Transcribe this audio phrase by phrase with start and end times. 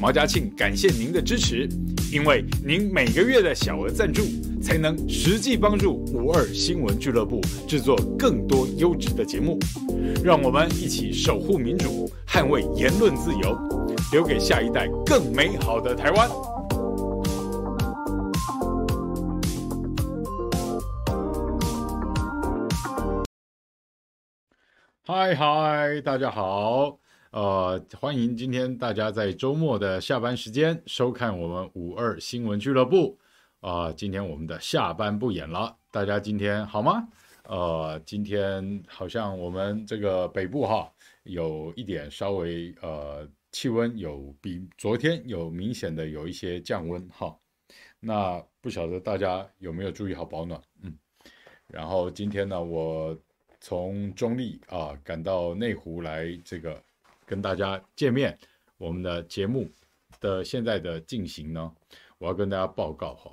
[0.00, 1.68] 毛家庆感谢您的支持，
[2.12, 4.22] 因为您每个月的小额赞助，
[4.62, 9.58] 才能实际帮助五二新闻俱乐部制作更多优质的节目。
[10.22, 13.58] 让我们一起守护民主，捍卫言论自由，
[14.12, 16.30] 留给下一代更美好的台湾。
[25.02, 26.98] 嗨嗨，大家好，
[27.30, 33.18] 呃，欢迎今天大家在周末的下班时间收看我们五二新闻俱乐部。
[33.60, 37.06] 啊、今天我们的下班不演了，大家今天好吗？
[37.42, 40.90] 呃，今天好像我们这个北部哈
[41.24, 47.36] 有一点稍微呃气温有比昨天有明显的有一些降温哈。
[48.00, 50.58] 那不晓得大家有没有注意好保暖？
[50.82, 50.96] 嗯，
[51.66, 53.14] 然后今天呢我。
[53.60, 56.80] 从中立啊赶到内湖来，这个
[57.28, 58.36] 跟大家见面。
[58.78, 59.68] 我们的节目
[60.18, 61.72] 的现在的进行呢，
[62.16, 63.30] 我要跟大家报告哈。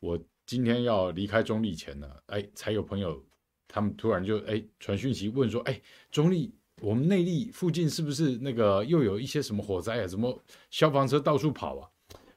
[0.00, 3.24] 我今天要离开中立前呢，哎，才有朋友
[3.66, 10.06] 他们突然就哎传讯息问说，哎，中立我们内地附近是不是那个又有一些什么火灾啊？
[10.06, 10.38] 什么
[10.70, 11.88] 消防车到处跑啊？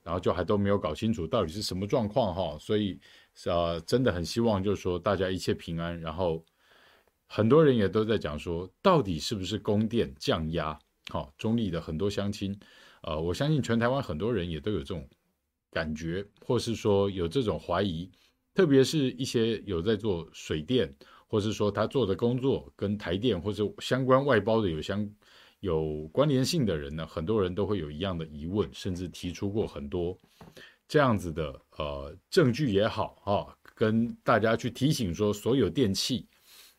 [0.03, 2.58] 然后就还都没有搞清楚到底是什么状况哈。
[2.59, 2.99] 所以
[3.45, 6.43] 呃，真的很希望就是说大家一切平安，然后。
[7.33, 10.77] 很多人也都在讲说，到底是不是供电降压？
[11.12, 12.58] 好，中立的很多乡亲，
[13.02, 15.06] 呃，我相信全台湾很多人也都有这种
[15.70, 18.09] 感觉，或是说有这种怀疑，
[18.54, 20.89] 特别是一些有在做水电，
[21.28, 25.06] 或是说他做的工作跟台电或是相关外包的有相
[25.59, 30.17] 有关联性的人呢，很多人都会有一样的疑问，甚至提出过很多
[30.88, 36.26] 这样子的呃证据也好，哈，跟大家去提醒说，所有电器。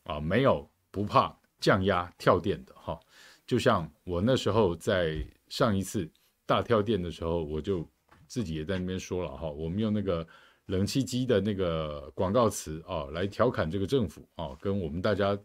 [0.04, 2.98] 啊，没有不怕降压跳电的哈，
[3.46, 6.10] 就像我那时候在上一次
[6.46, 7.86] 大跳电的时候，我就
[8.26, 10.26] 自己也在那边说了哈，我们用那个
[10.66, 15.36] 冷气机的那个广告词啊，来调侃这个政府啊，跟我们大家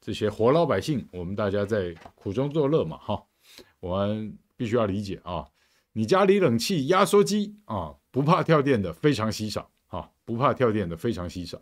[0.00, 3.22] 这些活老百姓，我们大家在苦中作乐嘛哈，
[3.80, 5.46] 我们必须要理解啊，
[5.92, 11.60] 你家里冷气压缩机啊，不怕跳电的非常稀少哈，不怕跳电的非常稀少。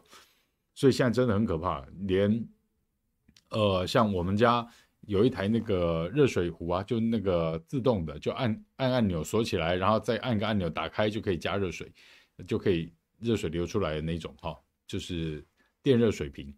[0.75, 2.47] 所以现在真的很可怕，连，
[3.50, 4.65] 呃，像我们家
[5.09, 11.91] 有一台那个热水壶啊，就那个自动的，就按按按钮锁起来，然后再按个按钮打开就可以加热水，
[12.47, 15.45] 就可以热水流出来的那种哈，就是
[15.83, 16.55] 电热水瓶。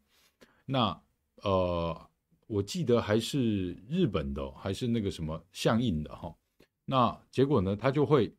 [0.66, 1.00] 那
[1.42, 2.10] 呃，
[2.46, 6.34] 我记得还是日本的，还是那个什么相应的哈。
[6.84, 8.34] 那结果呢，它就会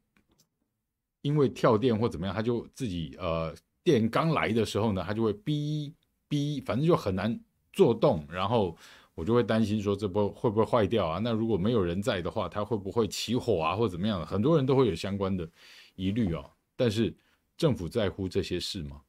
[1.21, 3.55] 因为跳电或怎么样，它就自己呃。
[3.83, 5.91] 电刚来的时候呢，它就会哔
[6.29, 7.43] 哔，反正就很难
[7.73, 8.23] 做动。
[8.29, 8.77] 然后
[9.15, 11.19] 我就会担心说，这波会不会坏掉啊？
[11.19, 14.25] 那如果没有人在的话，它会不会起火啊，或怎么样的？
[14.25, 15.47] 很多人都会有相关的
[15.95, 16.49] 疑虑哦。
[16.75, 17.15] 但是
[17.57, 19.01] 政府在乎这些事吗？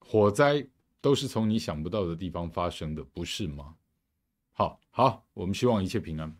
[0.00, 0.66] 火灾
[1.00, 3.74] 都是从你想不到的地方发生的，不是吗？
[4.52, 6.36] 好，好，我们希望一切平安。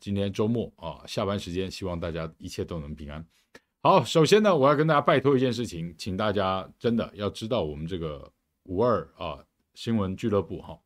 [0.00, 3.24] 今天周末啊，下班时间，希望大家一切都能平安。
[3.80, 8.30] 好，首先呢，我要跟大家拜托一件事情，请大家真的要知道我们这个
[8.64, 10.78] 五二啊新闻俱乐部哈，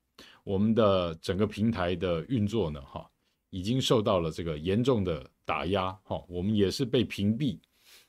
[0.49, 3.07] 我们的整个平台的运作呢哈，
[3.51, 7.59] 已经受到了这个严重的打压哈，我们也是被屏蔽，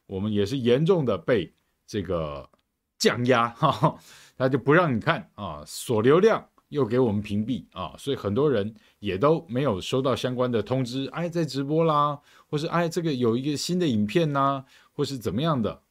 [0.06, 1.54] 我们也是严重的被
[1.86, 2.50] 这个
[2.98, 3.94] 降压 哈，
[4.38, 6.42] 他就不让你看啊，锁流量。
[6.70, 14.64] 又给我们屏蔽啊，所以很多人也都没有收到相关的通知，哎，在直播啦，或是哎，这个有一个新的影片呐，
[14.94, 15.82] 或是怎么样的，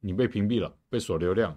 [0.00, 1.56] 你被屏蔽了，被锁流量，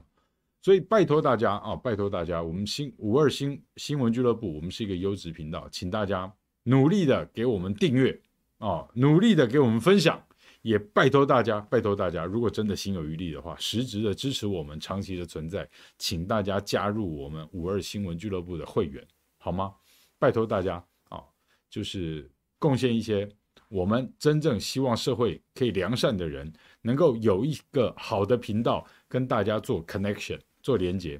[0.67, 6.29] 所以拜托大家啊，拜托大家，我们新五二新新闻俱乐部，我们是一个优质频道，请大家
[6.63, 8.19] 努力的给我们订阅
[8.57, 10.22] 啊，努力的给我们分享。
[10.63, 15.66] 也拜托大家，拜托大家，如果真的心有余力的话，实质的支持我们长期的存在，
[15.97, 19.01] 请大家加入我们五二新闻俱乐部的会员，
[19.38, 19.73] 好吗？
[20.19, 21.23] 拜托大家啊，
[21.69, 22.29] 就是
[22.59, 23.25] 贡献一些
[23.69, 30.37] 我们真正希望社会可以良善的人，能够有一个好的频道跟大家做 connection
[30.67, 31.17] 做连接，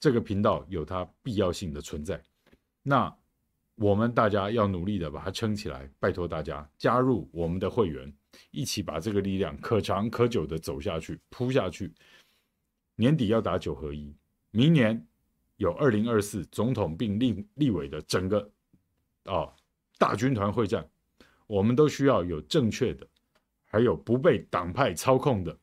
[0.00, 2.18] 这个频道有它必要性的存在。
[2.82, 3.14] 那
[3.74, 8.10] 我们大家要努力的把它撑起来，拜托大家加入我们的会员。
[8.50, 11.92] 一起把这个力量可长可久的走下去，铺下去。
[12.94, 14.16] 年底要打九合一，
[14.52, 15.06] 明年
[15.56, 18.50] 有二零二四总统并立立委的整个
[19.24, 19.52] 啊、
[19.98, 20.88] 大军团会战，
[21.46, 23.06] 我们都需要有正确的，
[23.66, 25.54] 还有不被党派操控的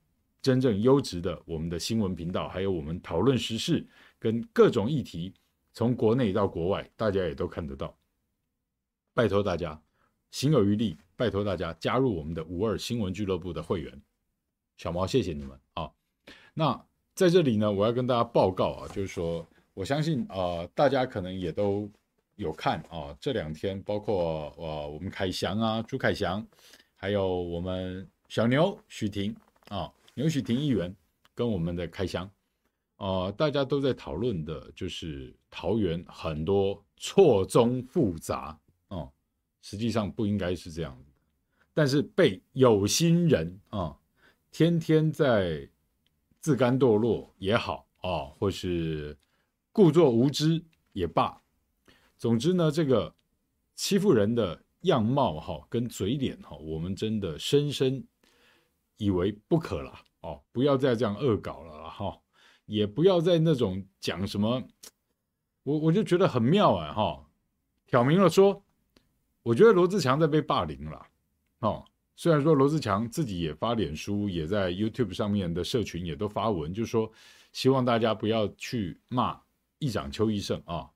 [0.41, 3.85] 真正优质的我们的新闻频道，还有我们讨论时事
[4.17, 5.33] 跟各种议题，
[5.73, 7.95] 从国内到国外，大家也都看得到。
[9.13, 9.81] 拜托大家，
[10.31, 10.97] 行有余力。
[11.17, 14.01] 拜托大家加入我们的五二新闻俱乐部的会员。
[14.77, 15.91] 小毛，谢谢你们啊！
[16.53, 16.81] 那
[17.13, 21.91] 在这里呢，我要跟大家报告啊，就是说，我相信啊、大家可能也都
[22.37, 26.47] 有看啊，这两天包括呃我们凯翔啊，朱凯翔，
[26.95, 29.35] 还有我们小牛许婷
[29.67, 30.93] 啊，牛许婷议员
[31.33, 32.29] 跟我们的开箱。
[32.97, 39.09] 呃，大家都在讨论的就是桃园很多错综复杂哦，
[39.61, 41.01] 实际上不应该是这样，
[41.73, 43.97] 但是被有心人啊、
[44.51, 45.69] 天天在
[46.41, 49.17] 自甘堕落也好啊、或是
[49.71, 50.61] 故作无知
[50.91, 51.41] 也罢，
[52.17, 53.15] 总之呢，这个
[53.73, 58.05] 欺负人的样貌哈、跟嘴脸哈、我们真的深深
[58.97, 62.17] 以为不可了哦，不要再这样恶搞了哈。
[62.65, 64.61] 也不要再那种讲什么，
[65.63, 67.25] 我我就觉得很妙啊哈，
[67.87, 68.63] 挑明了说，
[69.41, 71.05] 我觉得罗志强在被霸凌了
[71.61, 71.83] 哦。
[72.15, 77.11] 虽然说罗志强自己也发脸书，也在 YouTube 上面的社群也都发文，就说
[77.53, 79.39] 希望大家不要去骂
[79.79, 80.87] 议长邱奕胜啊，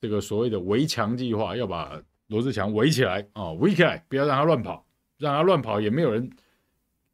[0.00, 4.84] 这个所谓的围墙计划要把罗志强围起来啊，围起来，不要让他乱跑，
[5.16, 6.28] 让他乱跑也没有人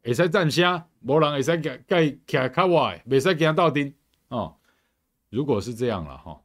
[0.03, 3.93] 会使站声，没人会使盖盖徛较歪，没使跟他斗阵。
[4.29, 4.57] 哦，
[5.29, 6.41] 如果是这样了哈，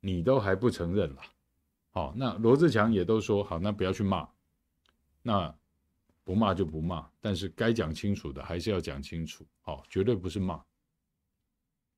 [0.00, 1.22] 你都还不承认了，
[1.90, 4.28] 好，那罗志强也都说好，那不要去骂，
[5.22, 5.54] 那
[6.24, 10.62] 不骂就不骂，但是该讲清楚的还是要讲清楚，好，绝对不是骂。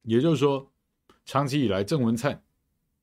[0.03, 0.71] 也就是说，
[1.25, 2.43] 长期以来郑文灿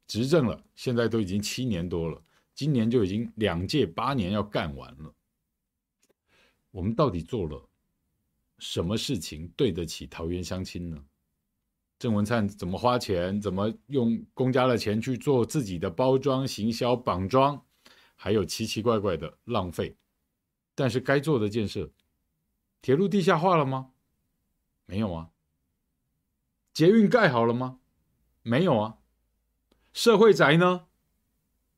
[0.07, 2.21] 执政了，现在都已经七年多了，
[2.53, 5.13] 今年就已经两届八年要干完了，
[6.71, 7.61] 我们到底做了
[8.59, 11.03] 什么事情对得起桃园乡亲呢？
[11.99, 13.41] 郑文灿怎么花钱？
[13.41, 17.59] 怎么用公家的钱去做自己的包装、行销、绑装，
[18.15, 19.95] 还有奇奇怪怪的浪费。
[20.75, 21.89] 但是该做的建设，
[22.81, 23.91] 铁路地下化了吗？
[24.85, 25.31] 没有啊。
[26.71, 27.79] 捷运盖好了吗？
[28.43, 28.97] 没有啊。
[29.91, 30.85] 社会宅呢？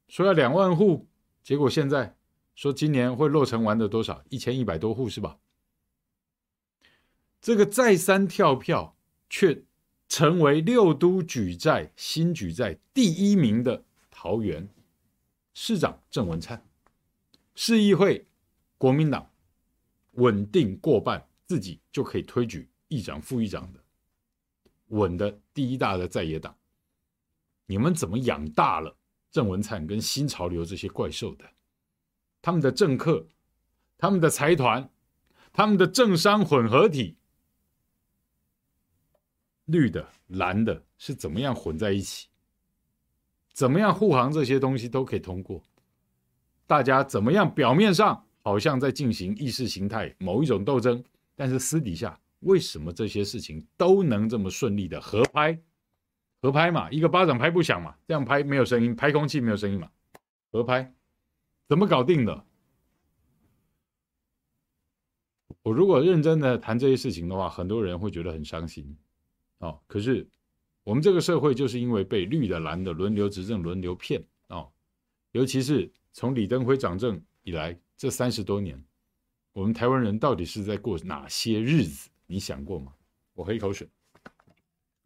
[0.10, 1.08] 说要两万户，
[1.42, 2.18] 结果现在
[2.56, 4.22] 说今年会落成完的多少？
[4.30, 5.40] 一千一百多户是吧？
[7.41, 8.95] 这个再三跳票，
[9.30, 9.63] 却。
[10.12, 14.68] 成为六都举债新举债第一名的桃园
[15.53, 16.68] 市长郑文灿，
[17.53, 18.25] 市议会
[18.80, 19.30] 国民党
[20.13, 23.80] 稳定过半，自己就可以推举议长、副议长的
[24.88, 26.57] 稳的第一大的在野党。
[27.68, 28.97] 你们怎么养大了
[29.30, 31.45] 郑文灿跟新潮流这些怪兽的？
[32.42, 33.27] 他们的政客、
[33.95, 34.89] 他们的财团、
[35.53, 37.19] 他们的政商混合体。
[39.69, 42.27] 绿的、蓝的是怎么样混在一起？
[43.54, 45.62] 怎么样护航这些东西都可以通过？
[46.66, 47.54] 大家怎么样？
[47.54, 51.04] 表面上好像在进行意识形态某一种斗争，
[51.36, 55.60] 但是私底下为什么这些事情都能这么顺利的合拍？
[56.42, 59.92] 合拍嘛，一个巴掌拍不响嘛，这样拍没有声音，拍空气没有声音嘛，
[60.51, 60.94] 合拍
[61.68, 62.45] 怎么搞定的？
[65.63, 68.98] 我如果认真的谈这些事情的话，很多人会觉得很伤心。
[69.59, 70.27] 哦，可是
[70.83, 74.69] 我们这个社会就是因为被绿的蓝的轮流执政轮流骗哦，
[75.31, 78.83] 尤其是从李登辉掌政以来这三十多年，
[79.53, 82.09] 我们台湾人到底是在过哪些日子？
[82.25, 82.94] 你想过吗？
[83.33, 83.87] 我喝一口水。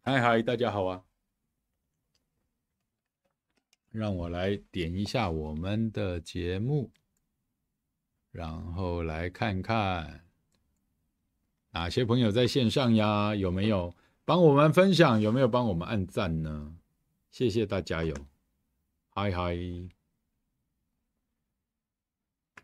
[0.00, 1.02] 嗨嗨，大家好啊！
[3.90, 6.90] 让我来点一下我们的节目，
[8.30, 10.24] 然后来看看
[11.70, 13.34] 哪些朋友在线上呀？
[13.34, 13.94] 有没有？
[14.26, 16.78] 帮我们分享，有没有帮我们按赞呢？
[17.30, 18.14] 谢谢大家哟！
[19.10, 19.54] 嗨嗨，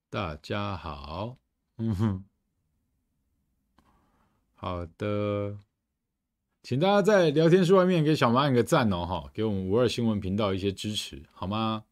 [0.10, 1.38] 大家好，
[1.76, 2.26] 嗯哼，
[4.54, 5.60] 好的，
[6.64, 11.84] 请大家在聊天室外面给小马按个赞哦，哈，给我们五二新闻频道一些支持，好吗？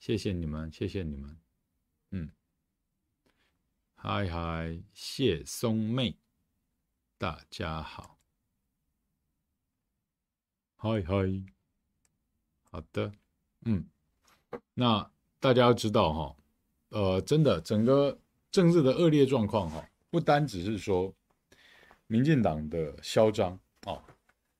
[0.00, 1.38] 谢谢你们，谢谢你们，
[2.10, 2.32] 嗯，
[3.94, 6.18] 嗨嗨，谢松妹，
[7.18, 8.15] 大家好。
[10.86, 11.42] 嗨嗨，
[12.70, 13.10] 好的，
[13.64, 13.84] 嗯，
[14.72, 16.36] 那大家要知道哈，
[16.90, 18.16] 呃，真的整个
[18.52, 21.12] 政治的恶劣状况哈，不不单只是说
[22.06, 24.00] 民进党的嚣张哦，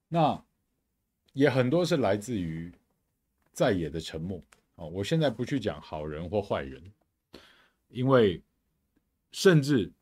[0.08, 0.44] 那
[1.32, 2.72] 也很多是来自于
[3.52, 4.42] 在野的沉默
[4.74, 4.88] 哦。
[4.88, 6.82] 我现在不去讲好人或坏人，
[7.86, 8.42] 因为
[9.30, 9.92] 甚至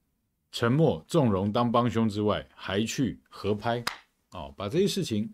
[0.51, 3.85] 沉默纵容当帮凶之外，还去合拍
[4.31, 5.31] 哦，把这些事情，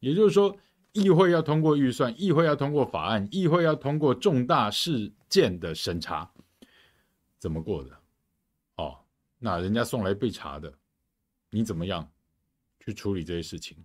[0.00, 0.56] 也就是说，
[0.92, 6.30] 议会要通过预算，议会要通过法案，议会要通过重大事件的审查，
[7.38, 7.96] 怎么过的？
[8.76, 8.98] 哦，
[9.38, 10.72] 那人家送来被查的，
[11.50, 12.10] 你怎么样
[12.80, 13.76] 去处理这些事情？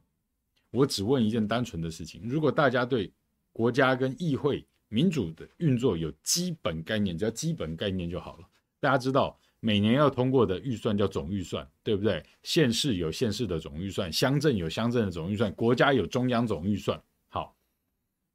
[0.71, 3.13] 我只问一件单纯的事情：如果大家对
[3.53, 8.47] 国家跟议会民主的运作有基本概念，只要基本概念就好了。
[8.79, 12.23] 大家知道，每年要通过的预算叫总预算，对不对？
[12.43, 17.01] 县市有县市的总预算，乡镇有乡镇的总预算，国家有中央总预算。
[17.29, 17.55] 好，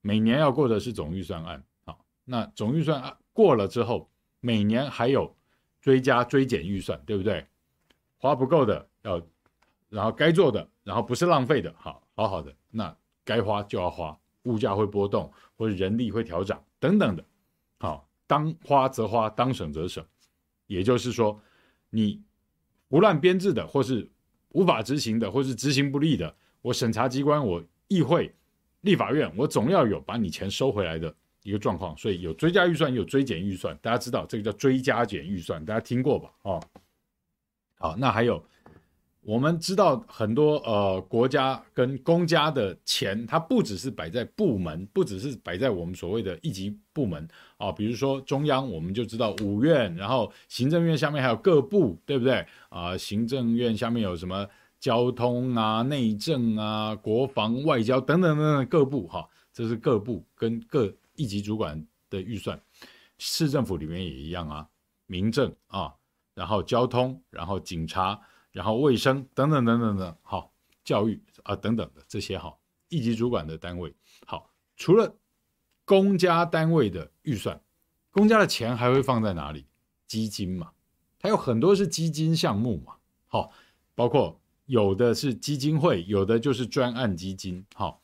[0.01, 1.63] 每年要过的是总预算案。
[1.85, 4.11] 好，那总预算案过了之后，
[4.41, 5.35] 每年还有。
[5.83, 7.43] 追加追减预算，对不对？
[8.19, 9.19] 花不够的要，
[9.89, 12.95] 然后该做的，然后不是浪费的，好好好的，那
[13.25, 17.25] 该花就要花，物价会波动，或者人力会调涨等等的，
[17.79, 20.05] 好，当花则花，当省则省，
[20.71, 21.39] 也就是说，
[21.91, 22.23] 你
[22.89, 24.09] 胡乱编制的，或是
[24.51, 28.33] 无法执行的，或是执行不力的，我审查机关，我议会、
[28.83, 31.13] 立法院，我总要有把你钱收回来的。
[31.43, 36.31] 一个状况，所以有追加预算，有追减预算，大家知道这个叫追加减预算，大家听过吧？
[36.43, 36.63] 哦，
[37.77, 38.45] 好，那还有
[39.21, 54.47] 我们知道很多呃国家跟公家的钱，它不只是摆在部门，不只是摆在我们所谓的一级部门啊、比如说中央，我们就知道五院，然后行政院下面还有各部，对不对啊、行政院下面有什么
[54.79, 60.93] 交通啊、内政啊、国防、外交等等等等各部哈、哦，这是各部跟各。
[61.17, 62.59] 一级主管的预算，
[63.19, 64.67] 市政府里面也一样啊，
[65.05, 65.93] 民政啊，
[66.35, 68.19] 然后交通，然后警察，
[68.53, 70.53] 然后卫生等等等等等，好，
[70.85, 73.95] 教育啊等等的这些好，一级主管的单位
[74.27, 75.17] 好，除了
[75.85, 77.61] 公家单位的预算，
[78.11, 79.67] 公家的钱还会放在哪里？
[80.07, 80.71] 基金嘛，
[81.19, 82.95] 它有很多是基金项目嘛，
[83.27, 83.53] 好，
[83.95, 88.01] 包括有的是基金会，有的就是专案基金，好。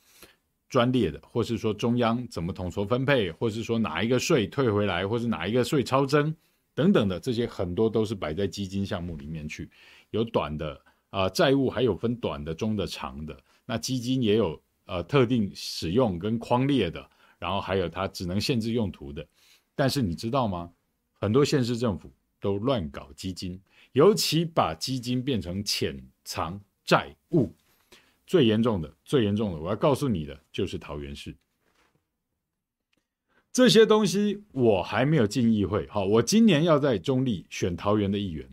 [0.69, 6.35] 专列的，或是说中央怎么统筹分配，或是说哪一个税退回来，或是哪一个税超征
[6.75, 9.71] 等等的，这些很多都是摆在基金项目里面去。
[10.17, 10.81] 有短的
[11.11, 13.39] 啊、债务还有分短的、中的、长的。
[13.65, 17.09] 那基金也有呃特定使用跟框列的，
[17.39, 19.25] 然后还有它只能限制用途的。
[19.75, 20.73] 但是你知道吗？
[21.21, 23.61] 很多县市政府都乱搞基金，
[23.93, 27.55] 尤其把基金变成潜藏债务。
[28.27, 31.33] 最严重的，最严重的，我要告诉你的就是桃园市
[33.53, 35.87] 这些东西，我还没有进议会。
[35.89, 38.51] 好，我今年要在中坜选桃园的议员，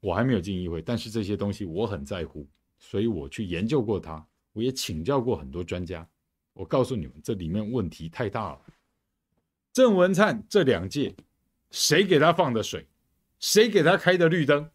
[0.00, 2.46] 我还没有进议会，但是这些东西我很在乎，
[2.78, 6.06] 所以我去研究过它，我也请教过很多专家。
[6.52, 8.60] 我告诉你们，这里面问题太大了。
[9.72, 11.14] 郑文灿这两届，
[11.70, 12.86] 谁给他放的水？
[13.38, 14.70] 谁给他开的绿灯？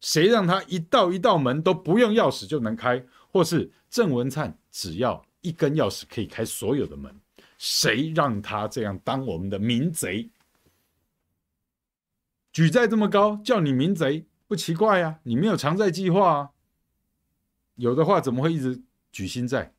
[0.00, 3.04] 谁让他一道一道门都不用钥匙就能开？
[3.30, 7.14] 或是郑文灿只要一根钥匙可以开所有的门，
[7.58, 10.30] 谁让他这样当我们的民贼？
[12.52, 15.20] 举债这么高，叫你民贼不奇怪呀、啊？
[15.22, 16.50] 你没有偿债计划啊？
[17.76, 19.72] 有的话怎么会一直举新债？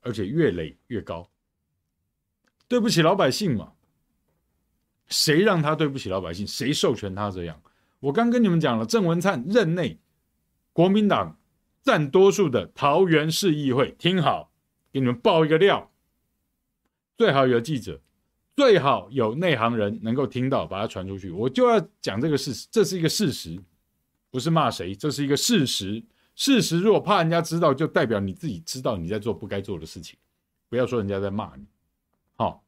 [0.00, 1.30] 而且越累越高，
[2.66, 3.74] 对不起老百姓嘛？
[5.08, 6.46] 谁让他对不起老百姓？
[6.46, 7.60] 谁授权他这样？
[8.00, 10.00] 我刚跟你们讲了，郑文灿任内，
[10.72, 11.38] 国民党。
[11.82, 14.52] 占多数的桃园市议会，听好，
[14.92, 15.92] 给你们爆一个料，
[17.18, 18.00] 最好有记者，
[18.62, 21.32] 最好有内行人能够听到，把它传出去。
[21.32, 23.60] 我就要讲这个事实，这是一个事实，
[24.30, 26.00] 不是骂谁，这是一个事实。
[26.36, 30.16] 事实如果怕人家知道，就代表你自己知道你在做不该做的事情，
[30.68, 31.66] 不要说人家在骂你。
[32.36, 32.64] 好，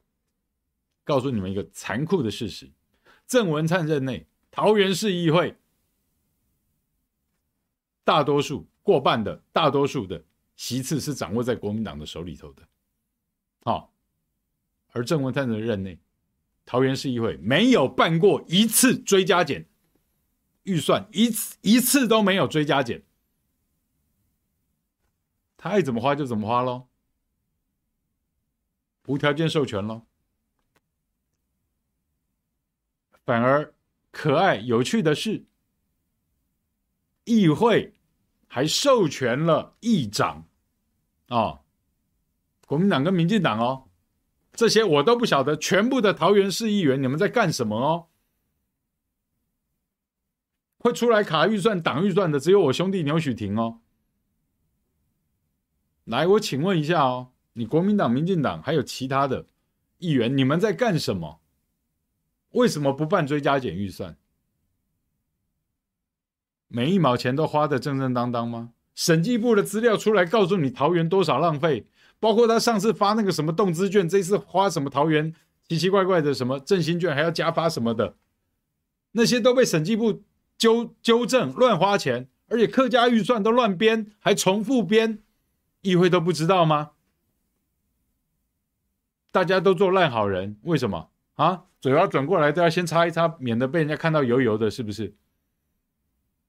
[1.05, 2.69] 告诉你们一个残酷的事实：
[3.25, 5.57] 郑文灿任内，桃园市议会
[8.03, 8.67] 大多数。
[8.83, 10.21] 过半的大多数的
[10.57, 12.63] 席次是掌握在国民党的手里头的，
[13.63, 13.94] 好，
[14.95, 15.99] 而郑文灿的任内，
[16.65, 19.67] 桃园市议会没有办过一次追加减
[20.63, 23.03] 预算，一次一次都没有追加减，
[25.59, 26.87] 他爱怎么花就怎么花喽，
[29.07, 30.07] 无条件授权喽，
[33.27, 33.75] 反而
[34.11, 35.45] 可爱有趣的是，
[37.25, 37.93] 议会。
[38.47, 40.47] 还授权了议长，
[41.27, 41.65] 啊、哦，
[42.69, 43.89] 国民党跟民进党哦，
[44.55, 48.07] 这些我都不晓得，全部的桃园市议员你们在干什么哦？
[50.79, 53.81] 会出来卡预算、挡预算的，只有我兄弟牛许庭哦。
[56.05, 59.47] 来，我请问一下哦，你国民党、民进党还有其他的
[59.99, 61.41] 议员，你们在干什么？
[62.51, 64.17] 为什么不办追加减预算？
[66.69, 68.73] 每一毛钱都花得正正当当吗？
[68.95, 71.87] 审计部的资料出来告诉你桃园多少浪费，
[72.25, 75.35] 包括他上次发那个什么动资券，这次花什么桃园
[75.69, 78.17] 奇奇怪怪的什么振兴券，还要加发什么的，
[79.13, 80.23] 那些都被审计部
[80.57, 85.19] 纠纠正乱花钱，而且客家预算都乱编，还重复编。
[85.83, 86.93] 议会都不知道吗？
[89.31, 91.65] 大家都做烂好人，为什么啊？
[91.83, 95.15] 嘴巴转过来都要先擦一擦，免得被人家看到油油的，是不是？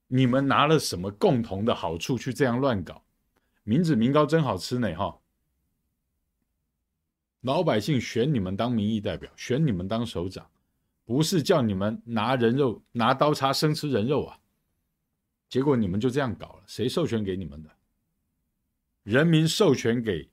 [0.08, 3.02] 你们拿了什么共同的好处去这样乱搞？
[3.64, 5.18] 民脂民膏真好吃呢，哈！
[7.46, 10.44] 老百姓选你们当民意代表，选你们当首长，
[11.04, 14.36] 不是叫你们拿人肉、拿刀叉生吃人肉啊！
[15.48, 17.70] 结果你们就这样搞了，谁授权给你们的？
[19.04, 20.28] 人民授权给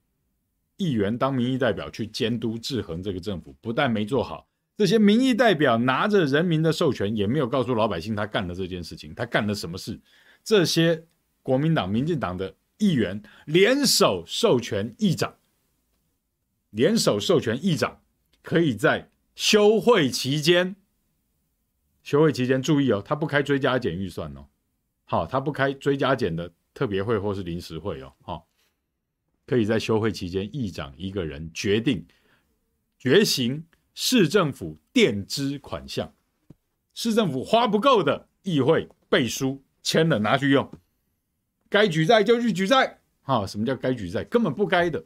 [0.77, 10.01] 议员当民意代表去监督制衡这个政府，不但没做好，这些民意代表拿着人民的授权，也没有告诉老百姓他干了这件事情，他干了什么事？
[10.43, 11.05] 这些
[11.43, 15.31] 国民党、民进党的议员联手授权议长，
[16.73, 18.01] 联手授权议长
[18.41, 20.75] 可以在休会期间，
[22.01, 24.47] 休会期间注意哦，他不开追加减预算哦，
[25.05, 28.47] 好，他不开追加减的特别会或是临时会哦，好。
[29.45, 32.07] 可以在休会期间，议长一个人决定
[32.97, 36.11] 决行市政府垫支款项，
[36.93, 40.71] 市政府花不够的，议会背书签了拿去用，
[41.69, 43.01] 该举债就去举债。
[43.21, 44.23] 哈，什么叫该举债？
[44.23, 45.05] 根本不该的，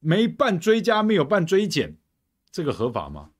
[0.00, 1.96] 没办追加，没有办追减，
[2.50, 3.30] 这个合法吗？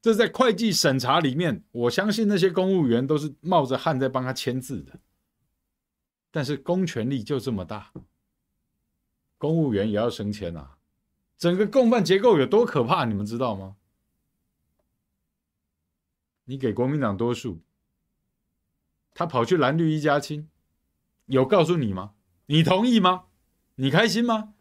[0.00, 4.98] 这在会计审查里面，我相信那些公务员都是冒着汗在帮他签字的，
[6.32, 7.92] 但是公权力就这么大。
[9.38, 10.76] 公务员也要升迁啊！
[11.38, 13.76] 整个共犯结构有多可怕，你们知道吗？
[16.44, 17.60] 你给国民党多数，
[19.14, 20.48] 他跑去蓝绿一家亲，
[21.26, 22.14] 有告诉你吗？
[22.46, 23.26] 你同意吗？
[23.76, 24.54] 你开心吗？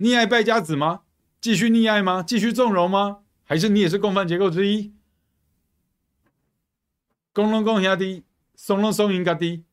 [0.00, 1.02] 溺爱败家子吗？
[1.40, 2.22] 继续溺爱吗？
[2.22, 3.22] 继续纵容吗？
[3.44, 4.94] 还是你也是共犯结构之一？
[7.32, 9.64] 公龙公兄弟，松龙松赢家弟，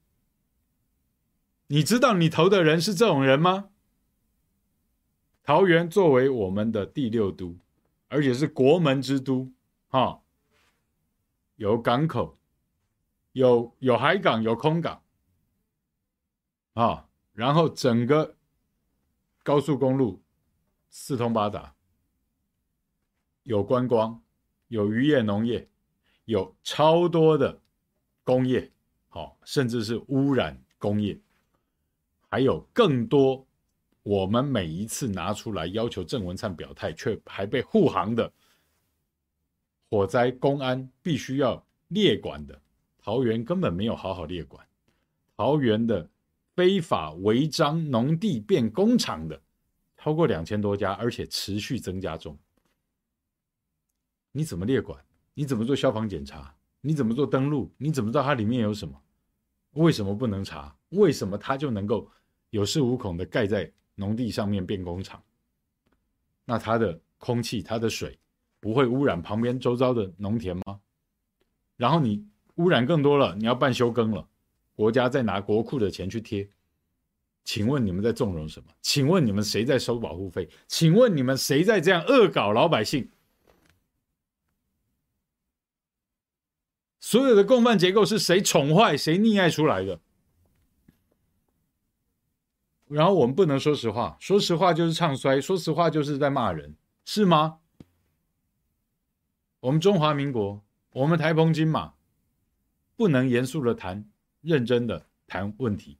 [1.68, 3.70] 你知道你投的人是这种人吗？
[5.44, 7.58] 桃园作为我们的第六都，
[8.10, 9.52] 而且是国门之都，
[9.88, 10.22] 哈，
[11.56, 12.38] 有港口，
[13.32, 15.02] 有有海港，有空港，
[16.74, 18.37] 啊，然后整个
[19.48, 20.22] 高速公路
[20.90, 21.74] 四通八达，
[23.44, 24.22] 有观光，
[24.68, 25.66] 有渔业、农业，
[26.26, 27.58] 有超多的
[28.26, 28.70] 工业，
[29.08, 31.18] 好，甚至是污染工业，
[32.30, 33.48] 还有更多。
[34.04, 38.30] 我们每一次拿出来要求郑文灿表态，却还被护航的
[39.90, 42.62] 火灾公安必须要列管的
[43.00, 44.68] 桃园根本没有好好列管，
[45.38, 46.10] 桃园的
[46.58, 49.40] 非法违章农地变工厂的
[49.96, 52.36] 超过两千多家，而且持续增加中。
[54.32, 55.00] 你怎么列管？
[55.36, 56.52] 你怎么做消防检查？
[56.82, 57.72] 你怎么做登录？
[57.78, 59.00] 你怎么知道它里面有什么？
[59.74, 60.76] 为什么不能查？
[60.90, 62.10] 为什么它就能够
[62.50, 63.72] 有恃无恐的盖在？
[63.94, 65.24] 农地上面变工厂，
[66.46, 68.20] 那它的空气、它的水
[68.60, 70.80] 不会污染旁边周遭的农田吗？
[71.76, 74.28] 然后你污染更多了，你要办休耕了，
[74.78, 76.48] 国家在拿国库的钱去贴，
[77.44, 78.68] 请问你们在纵容什么？
[78.80, 80.48] 请问你们谁在收保护费？
[80.68, 83.10] 请问你们谁在这样恶搞老百姓？
[87.00, 90.00] 所有的共犯结构是谁宠坏、谁溺爱出来的？
[92.88, 97.58] 然后我们不能说实话，说实话就是唱衰，说实话就是在骂人，是吗？
[99.60, 101.96] 我们中华民国，我们台澎金马，
[102.96, 104.08] 不能严肃的谈，
[104.48, 105.98] 认真的谈问题，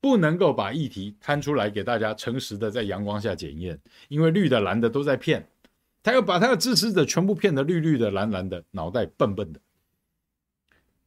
[0.00, 5.44] 不能够把议题摊出来给大家诚实的在阳光下检验，因为绿的蓝的都在骗，
[6.02, 9.60] 他要把他的支持者全部骗得绿绿的蓝蓝的，脑袋笨笨的。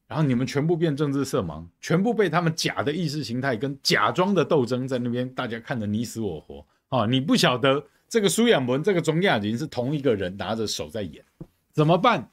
[0.06, 7.06] 然后你们全部变政治色盲，全部被他们假的意识形态跟假装的斗争在那边，大家看得你死我活啊！
[7.06, 11.24] 你不晓得这个苏亚文、这个钟亚林是同一个人拿着手在演，
[11.72, 12.28] 怎么办？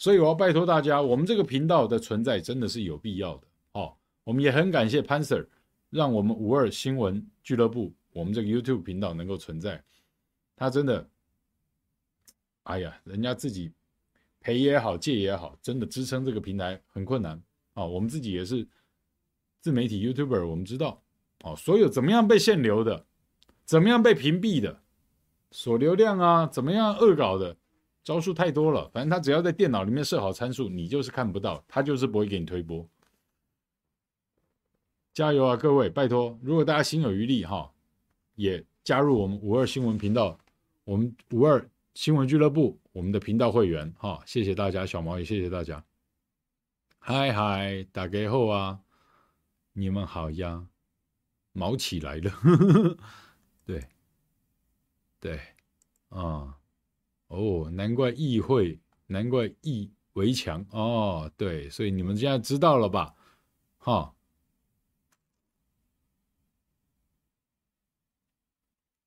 [0.00, 3.94] 所以我要拜托大家，我们这个频道的存在真的是有必要的哦。
[4.24, 5.46] 我们也很感谢潘 Sir，
[5.90, 9.84] 让我们五二新闻俱乐部我们这个 YouTube 频道能够存在，
[10.56, 11.06] 他真的。
[12.62, 13.70] 哎呀，人家自己
[14.40, 17.38] 赔也好，借也好，真的支撑这个平台很困难
[17.74, 17.84] 啊。
[17.84, 18.66] 我们自己也是
[19.60, 21.02] 自媒体 YouTuber，我们知道
[21.42, 23.04] 哦，所有怎么样被限流的，
[23.66, 24.80] 怎么样被屏蔽的，
[25.50, 27.54] 锁流量啊，怎么样恶搞的。
[28.10, 32.84] 招数太多了，反正他只要在电脑里面设好参数，你就是看不到，他就是不会给你推波。
[35.12, 35.88] 加油啊，各位！
[35.88, 37.72] 拜托，如果大家心有余力哈，
[38.34, 40.36] 也加入我们五二新闻频道，
[40.82, 45.84] 我们五二新闻俱乐部，我们的频道会员哈，谢谢大家，小毛也谢谢大家。
[46.98, 48.80] 嗨嗨，打给后啊，
[49.72, 50.66] 你们好呀，
[51.52, 52.32] 毛起来了，
[53.64, 53.86] 对，
[55.20, 55.40] 对，
[56.08, 56.56] 啊。
[57.30, 63.14] 哦，难怪议会，难怪议围墙哦，对，所以你们现在知道了吧？
[63.78, 64.12] 哈，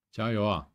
[0.09, 0.69] 加油啊！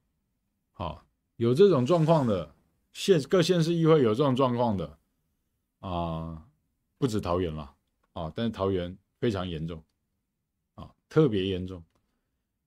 [0.73, 1.07] 好，
[1.37, 2.55] 有这种状况的
[2.93, 4.99] 县各县市议会有这种状况的
[5.81, 6.47] 啊、
[6.99, 7.75] 不止桃园了
[8.13, 9.83] 啊，但是桃园非常严重。
[10.75, 11.83] 啊，特别严重。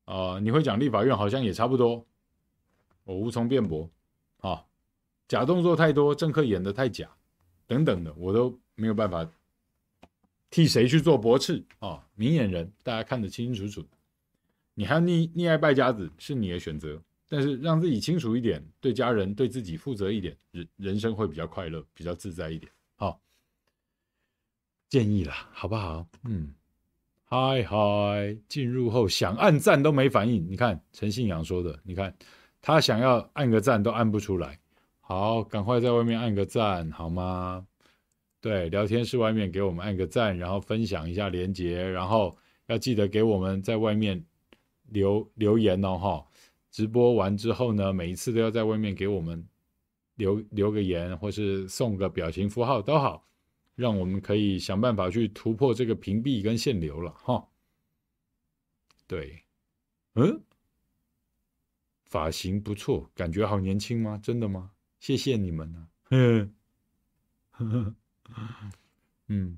[0.06, 2.04] 啊、你会讲立法院好像也差不多，
[3.04, 3.88] 我无从辩驳。
[4.40, 4.66] 啊。
[5.32, 7.10] 假动作太多，政客演的太假，
[7.66, 9.26] 等等的，我都没有办法
[10.50, 12.06] 替谁去做驳斥啊！
[12.16, 13.88] 明眼人，大家看得清清楚楚。
[14.74, 22.70] 你还要溺溺爱败家子是你的选择，但是让自己清楚一点，对家人、对自己负责一点，人人生会比较快乐，比较自在一点。
[22.98, 23.18] 好，
[24.90, 26.06] 建议啦，好不好？
[26.26, 26.54] 嗯，
[27.24, 30.46] 嗨嗨，进入后想按赞都没反应。
[30.50, 32.14] 你看陈信阳说的，你看
[32.62, 34.60] 他想要按个赞都按不出来。
[35.12, 37.68] 好，赶快在外面按个赞，好吗？
[38.40, 44.24] 对，聊天室外面给我们按个赞，然后分享一下连接，然后要记得给我们在外面
[44.88, 46.26] 留留言哦，哈！
[46.72, 49.46] 直播完之后呢，每一次都要在外面给我们
[50.16, 53.28] 留留个言，或是送个表情符号都好，
[53.76, 57.46] 让我们可以想办法去突破这个屏蔽跟限流了，哈。
[59.06, 59.44] 对，
[60.16, 60.42] 嗯，
[62.06, 64.18] 发型不错，感觉好年轻吗？
[64.24, 64.71] 真的吗？
[65.02, 66.10] 谢谢你们呢、啊，
[69.28, 69.58] 嗯，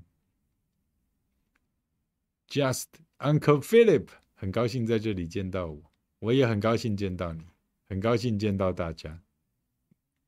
[2.48, 2.86] Just
[3.18, 7.44] Uncle Philip，很高兴在这里见到我，我也很高兴见到你，
[7.86, 9.22] 很高兴见到大家，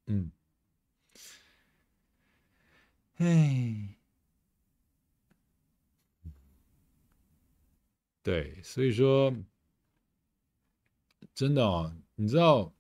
[0.05, 0.31] 嗯，
[3.17, 3.97] 哎，
[8.23, 9.35] 对，所以说，
[11.35, 12.76] 真的哦，你知道。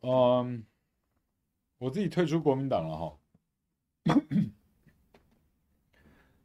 [0.00, 0.64] 嗯，
[1.78, 3.18] 我自己退出国民党了哈。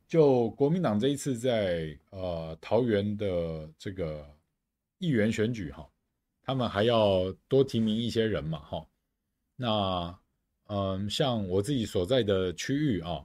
[0.07, 4.27] 就国民党这一次在呃桃园的这个
[4.97, 5.87] 议员选举哈，
[6.41, 8.87] 他们还要多提名一些人嘛哈。
[9.55, 10.19] 那
[10.65, 13.23] 嗯，像我自己所在的区域啊，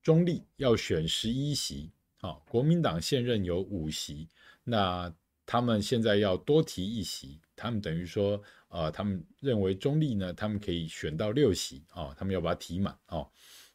[0.00, 4.28] 中立要选十一席啊，国民党现任有五席，
[4.62, 5.12] 那
[5.44, 8.40] 他们现在要多提一席，他们等于说。
[8.68, 13.26] 啊、他们认为中立呢，他们可以选到六席啊、他们要把它提满啊、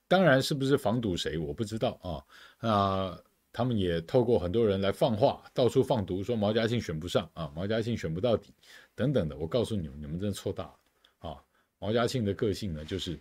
[0.08, 2.24] 当然是不是防堵谁，我不知道啊。
[2.60, 3.24] 那、
[3.54, 8.54] 他们也透过很多人来放话，到处放毒，说毛家庆选不上啊，毛家庆选不到底
[8.96, 9.36] 等等的。
[9.38, 11.44] 我告诉你们，你们真的错大了啊！
[11.80, 13.20] 毛家庆的个性呢，就是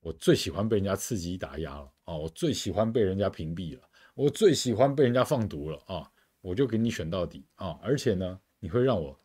[0.00, 3.82] 我最喜欢被人家刺激打压了啊，我最喜欢被人家屏蔽了，
[4.14, 6.10] 我最喜欢被人家放毒了啊，
[6.42, 7.78] 我就给你选到底啊！
[7.82, 9.18] 而且呢，你会让我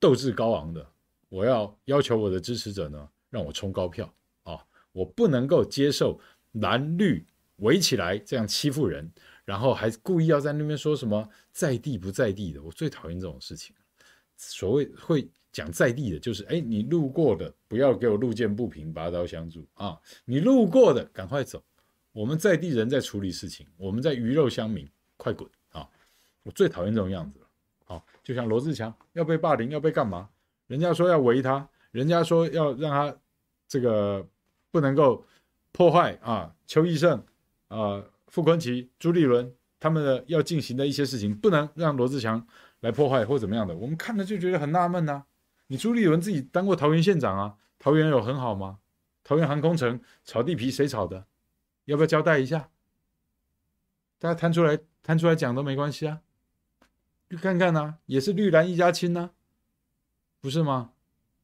[0.00, 0.84] 斗志高昂的。
[1.32, 4.62] 我要要求我的支持者呢，让我冲高票啊！
[4.92, 6.20] 我不能够接受
[6.52, 9.10] 蓝绿围起来这样欺负人，
[9.42, 13.74] 然后还故意要在那边说什么在地不在地的，我最讨厌这种事情。
[14.36, 19.98] 所谓会讲在地的，就是哎，你路过的不要给我路见不平拔刀相助啊！
[20.26, 21.64] 你路过的赶快走，
[22.12, 25.88] 我们在地人在处理事情，我们在鱼肉乡民，快滚啊！
[26.42, 27.46] 我最讨厌这种样子了。
[27.86, 30.28] 好，就像罗志强要被霸凌，要被干嘛？
[30.66, 33.16] 人家说要围他，人家说要让他
[33.68, 34.26] 这个
[34.70, 35.24] 不能够
[35.72, 37.22] 破坏啊，邱奕胜
[37.68, 42.46] 啊、傅昆萁、朱立伦他们的要进行的一些事情，不能让罗志强
[42.80, 43.76] 来破坏或怎么样的。
[43.76, 45.24] 我们看了就觉得很纳闷呐。
[45.66, 48.78] 你朱立伦自己当过桃园县长啊，桃园有很好吗？
[49.24, 51.26] 桃园航空城炒地皮谁炒的？
[51.86, 52.68] 要不要交代一下？
[54.18, 56.20] 大家摊出来摊出来讲都没关系啊，
[57.28, 59.30] 去看看呐，也是绿蓝一家亲呐。
[60.42, 60.90] 不是吗？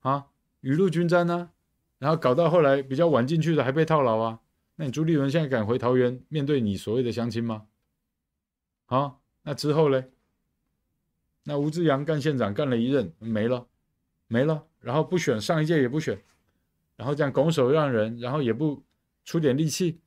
[0.00, 0.26] 啊，
[0.60, 1.52] 雨露均沾呢，
[1.98, 4.40] 然后搞到后来比较晚进去的还被套牢啊。
[4.74, 7.68] 那你朱立伦现在敢回桃园面对你所谓的乡亲吗？
[8.86, 10.10] 啊，那之后嘞？
[11.44, 13.68] 那吴志扬干县长干了一任没了，
[14.26, 16.20] 没了，然后不选，上一届也不选，
[16.96, 18.82] 然后这样拱手让人，然后也不
[19.24, 20.00] 出点力气，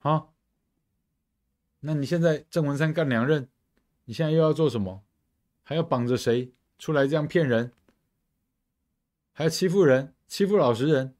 [0.00, 0.26] 啊？
[1.80, 3.48] 那你现在郑文山干两任，
[4.04, 5.02] 你现在又要做什么？
[5.62, 7.72] 还要绑着谁出来这样骗人？
[9.32, 11.14] 还要欺负人，欺负老实人，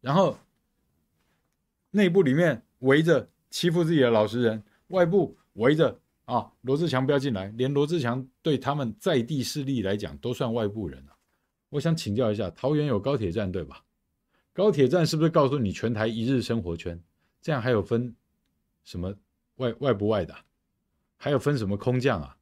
[0.00, 0.38] 然后
[1.90, 6.00] 内部里面围着欺负自己的老实人，外部围着。
[6.26, 11.16] 啊，罗志强不要进来，连罗志强对他们在地势力来讲都算外部人了。
[11.68, 13.84] 我想请教一下，桃园有高铁站对吧？
[14.52, 17.00] 高铁站是不是告诉你全台一日生活圈？
[17.40, 18.12] 这样还有分
[18.82, 19.14] 什么
[19.58, 20.34] 外外不外的？
[21.16, 22.36] 还有分什么空降啊？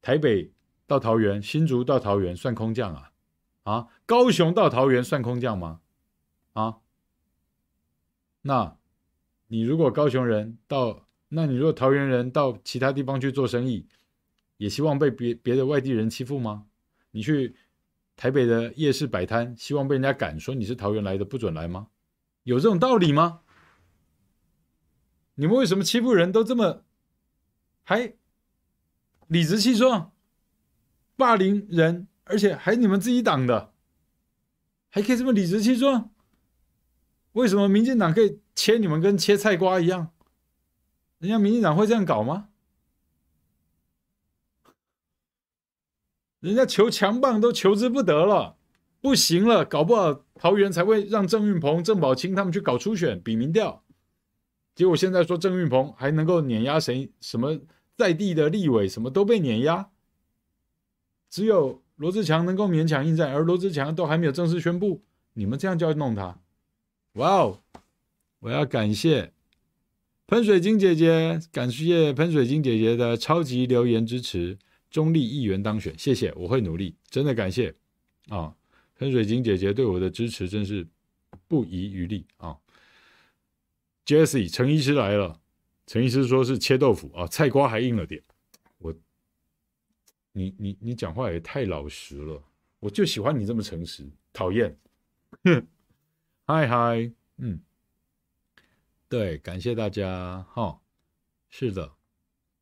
[0.00, 0.50] 台北
[0.86, 3.12] 到桃园，新竹到桃园算空降啊？
[3.66, 5.80] 啊，高雄到桃园算空降吗？
[6.52, 6.78] 啊，
[8.42, 8.78] 那
[9.48, 11.02] 你如果高雄人到。
[11.28, 13.88] 那你如果桃园人到其他地方去做生意，
[14.58, 16.66] 也希望被别别的外地人欺负吗？
[17.10, 17.56] 你去
[18.14, 21.88] 台北的夜市摆摊，希望被人家赶说你是桃园来的，不准来吗？
[22.44, 23.40] 有这种道理吗？
[25.34, 26.84] 你们为什么欺负人都这么
[27.82, 28.14] 还
[29.26, 30.12] 理直气壮，
[31.16, 33.72] 霸凌人，而且还你们自己党的，
[34.90, 36.10] 还可以这么理直气壮？
[37.32, 40.12] 为什么民进党可以切你们跟切菜瓜一样？
[41.18, 42.48] 人家民进党会这样搞吗？
[46.40, 48.58] 人家求强棒都求之不得了，
[49.00, 53.84] 不行了，搞不好桃园才会让郑运鹏、郑宝清他们去搞初选、比民调。
[54.74, 57.10] 结果现在说郑运鹏还能够碾压谁？
[57.20, 57.58] 什么
[57.96, 59.90] 在地的立委什么都被碾压，
[61.30, 65.02] 只有罗志强能够勉强应战，而罗志强都还没有正式宣布。
[65.34, 66.38] 你们这样就要弄他？
[67.14, 67.60] 哇哦！
[68.40, 69.32] 我要感谢。
[70.26, 74.58] 喷水晶姐姐，感谢喷水晶姐姐的超级留言支持，
[74.90, 77.74] 中立议员当选，谢谢，我会努力，真的感谢
[78.28, 78.54] 啊！
[78.98, 80.86] 喷水晶姐姐对我的支持真是
[81.46, 82.56] 不遗余力啊
[84.04, 85.38] ！Jesse，陈医师来了，
[85.86, 88.22] 陈医师说是切豆腐啊，菜瓜还硬了点，
[90.36, 92.42] 你你你讲话也太老实了，
[92.78, 94.76] 我就喜欢你这么诚实，讨厌，
[95.44, 95.66] 哼，
[96.44, 97.58] 嗨嗨，嗯。
[99.08, 100.78] 对，感谢大家哈、
[101.48, 101.94] 是的，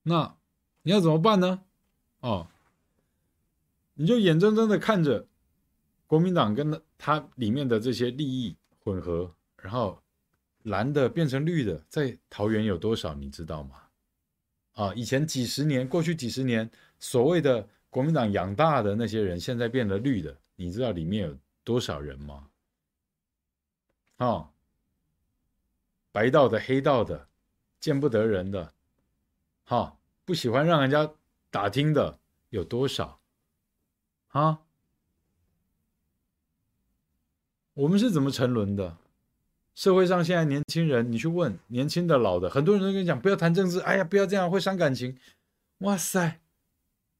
[0.05, 0.37] 那
[0.83, 1.65] 你要怎么办呢？
[2.21, 2.47] 哦，
[3.95, 5.27] 你就眼睁睁的看着
[6.07, 10.01] 国民党跟他里面的这些利益混合，然后
[10.63, 13.77] 蓝的变成绿的，在桃园有多少你知道吗？
[14.75, 16.71] 啊，以前几十年过去几十年
[17.05, 22.49] 所谓的国民党养大的那些人，现在变了绿的，你知道里面有多少人吗？
[24.17, 24.49] 哦。
[26.11, 27.29] 白道的、黑道的、
[27.79, 28.73] 见不得人的，
[29.67, 31.11] 哈，不喜欢让人家
[31.51, 33.21] 打听的有多少？
[34.29, 34.61] 啊，
[37.75, 38.97] 我们是怎么沉沦的？
[39.75, 45.19] 社会上现在年轻人，你去问年轻的、老的，很多人都跟你讲，不要谈政治，哎呀，不要这样，会伤感情。
[45.79, 46.41] 哇塞，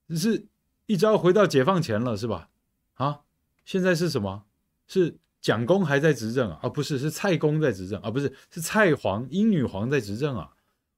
[0.09, 0.47] 只是
[0.87, 2.49] 一朝回到解放前了，是吧？
[2.95, 3.21] 啊，
[3.65, 4.45] 现在是什么？
[4.87, 5.19] 是。
[5.45, 6.59] 蒋公还在执政啊？
[6.63, 8.11] 啊，不是，是蔡公在执政啊？
[8.11, 10.51] 不是，是蔡皇、英女皇在执政啊？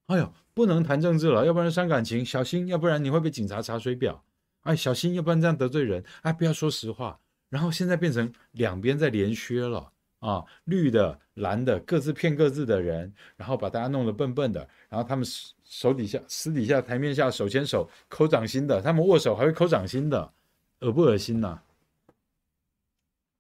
[0.07, 4.23] 哎呦，不能谈政治了，要不然伤感情，小心，要不然你会被警察查水表。
[4.61, 6.05] 哎，小心，要不然这样得罪人。
[6.23, 7.19] 哎，不要说实话。
[7.49, 14.61] 然后现在变成两边在连削了啊，绿的、蓝的各自骗各自的人，然后把大家弄得笨笨的。
[14.89, 15.25] 然后他们
[15.65, 20.33] 手底下、私底下、台面下手牵手抠掌心的，他们握手还会抠掌心的，
[20.81, 21.61] 恶不恶心呐、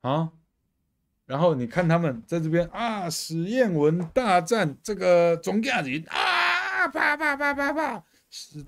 [0.02, 0.32] 啊？
[1.24, 5.72] 然后你看他们在这边啊，史艳文大战这个总统
[6.06, 8.64] 啊，啪啪啪啪啪，是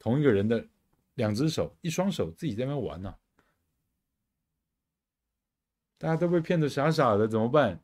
[0.00, 0.66] 同一个人的
[1.14, 3.14] 两只手，一双手自己在那边玩呢、
[6.02, 7.80] 大家都被骗得傻傻的，怎么办？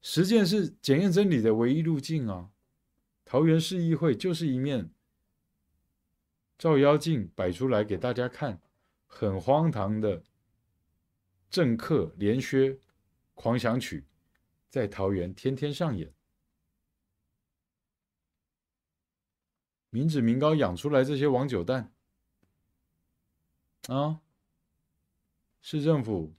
[0.00, 2.52] 实践是检验真理的唯一路径啊！
[3.24, 4.92] 桃园市议会就是一面
[6.56, 8.62] 照妖镜摆出来给大家看，
[9.08, 10.22] 很荒唐的
[11.50, 12.78] 政客连削。
[13.34, 14.06] 狂想曲
[14.70, 16.14] 在桃园天天上演，
[19.90, 21.92] 民脂民膏养出来这些王九蛋
[23.88, 24.20] 啊！
[25.60, 26.32] 市政府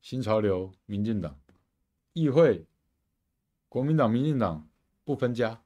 [0.00, 1.40] 新潮流，民进党
[2.12, 2.66] 议会
[3.68, 4.68] 国民党、民进党
[5.04, 5.62] 不分家，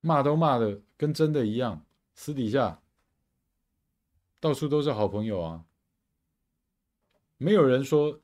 [0.00, 2.82] 骂都骂的跟真的一样，私底下
[4.40, 5.64] 到处都是好朋友啊。
[7.36, 8.20] 没有人说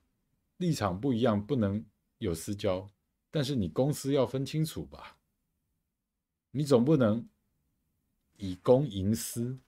[0.56, 1.84] 立场不一样不能
[2.18, 2.88] 有私交，
[3.30, 5.18] 但是你公私要分清楚吧？
[6.50, 7.28] 你总不能
[8.36, 9.58] 以公营私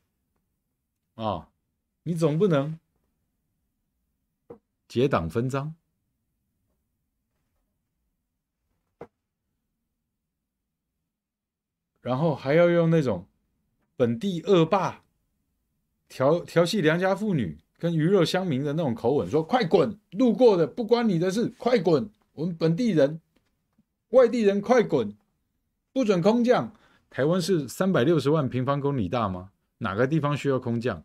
[1.14, 1.52] 啊！
[2.08, 2.78] 你总不能
[4.86, 5.74] 结党分赃，
[12.00, 13.26] 然后还要用那种
[13.96, 15.02] 本地恶霸
[16.08, 19.98] 调调戏良家妇女跟鱼肉乡民的那种口吻说：“快滚！
[20.12, 22.08] 路过的不关你的事，快滚！
[22.34, 23.20] 我们本地人、
[24.10, 25.12] 外地人快滚，
[25.92, 26.72] 不准空降。
[27.10, 29.50] 台湾是三百六十万平方公里大吗？
[29.78, 31.04] 哪个地方需要空降？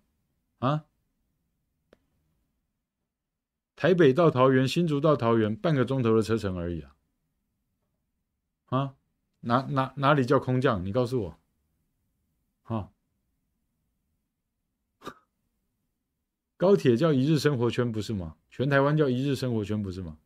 [0.59, 0.85] 啊？”
[3.81, 6.95] 台北到桃园，新竹到桃园，半个钟头的车程而已啊！
[8.65, 8.95] 啊，
[9.39, 10.85] 哪哪哪里叫空降？
[10.85, 11.39] 你告诉我，
[12.61, 12.91] 啊，
[16.57, 18.37] 高铁叫一日生活圈不是吗？
[18.51, 20.19] 全台湾叫一日生活圈不是吗？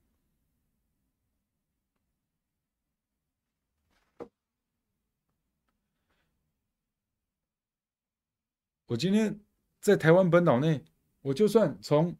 [8.87, 9.39] 我今天
[9.79, 10.83] 在台湾本岛内，
[11.21, 12.17] 我就算从。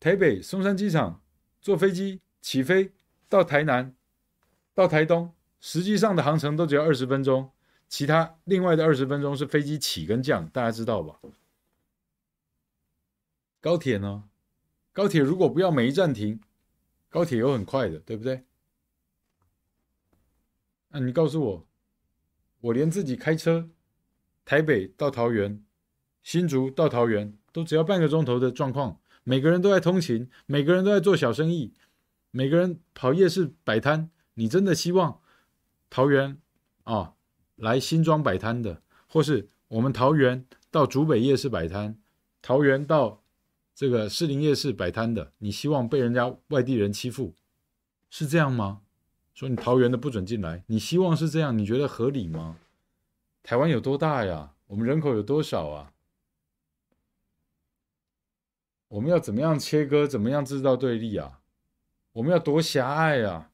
[0.00, 1.22] 台北松山机场
[1.60, 2.92] 坐飞机起飞
[3.28, 3.94] 到台南，
[4.74, 7.50] 到台东，实际上的航程都只要二十分钟，
[7.88, 11.18] 其他另外的二十分钟是飞机起跟降，大家知道吧？
[13.60, 14.28] 高铁呢？
[14.92, 16.40] 高铁如果不要每一站停，
[17.08, 18.44] 高铁有很快的，对不对？
[20.88, 21.68] 那你告诉我，
[22.60, 23.68] 我连自己开车，
[24.44, 25.64] 台北到桃园，
[26.22, 28.98] 新竹到桃园，都只要半个钟头的状况。
[29.24, 31.74] 每个人都在通勤，每个人都在做小生意，
[32.30, 34.10] 每个人跑夜市摆摊。
[34.34, 35.20] 你真的希望
[35.90, 36.38] 桃园
[36.84, 37.14] 啊、
[37.56, 41.98] 来新庄摆摊的，或是我们桃园到竹北夜市摆摊，
[42.40, 43.22] 桃园到
[43.74, 47.34] 这个士林夜市摆摊的，你希望被人家外地人欺负，
[48.08, 48.80] 是这样吗？
[49.34, 51.56] 说你桃园的不准进来，你希望是这样？
[51.56, 52.56] 你觉得合理吗？
[53.42, 54.54] 台湾有多大呀？
[54.68, 55.92] 我们人口有多少啊？
[58.88, 60.06] 我们要怎么样切割？
[60.06, 61.40] 怎么样制造对立啊？
[62.12, 63.50] 我们要多狭隘啊！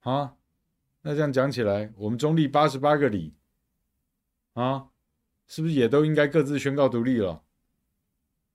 [0.00, 0.34] 啊，
[1.02, 3.32] 那这样讲起来，我们中立八十八个里
[4.54, 4.88] 啊，
[5.46, 7.42] 是不是也都应该各自宣告独立了？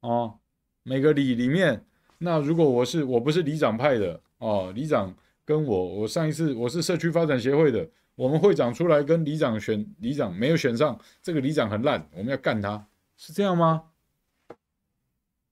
[0.02, 0.36] 啊，
[0.84, 1.86] 每个里里面，
[2.20, 12.86] 那如果我是我不是里长派的哦，里长跟我，我上一次我是社区发展协会的，我们会长出来跟里长选，里长没有选上，这个里长很烂，我们要干他，
[13.18, 13.86] 是这样吗？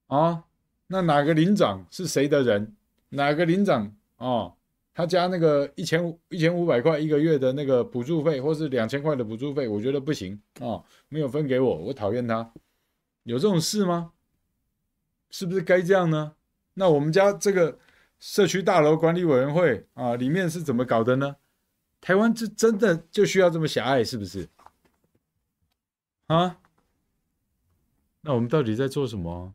[0.07, 0.43] 啊，
[0.87, 2.75] 那哪个领长是谁的人？
[3.09, 4.53] 哪个领长啊？
[4.93, 12.51] 他加那个一千一千五百块一个月的那个补助费，或是两千块的补助费，我觉得不行啊，没有分给我，我讨厌他。
[13.23, 14.13] 有这种事吗？
[15.29, 16.33] 是不是该这样呢？
[16.73, 17.77] 那我们家这个
[18.19, 21.35] 社区大楼管理委员会啊，里面是怎么搞的呢？
[22.01, 24.47] 台湾这真的就需要这么狭隘，是不是？
[26.25, 26.57] 啊？
[28.21, 29.53] 那我们到底在做什么？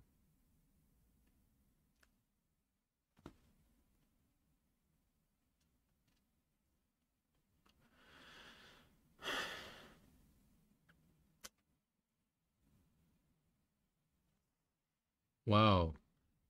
[15.44, 15.94] 哇哦，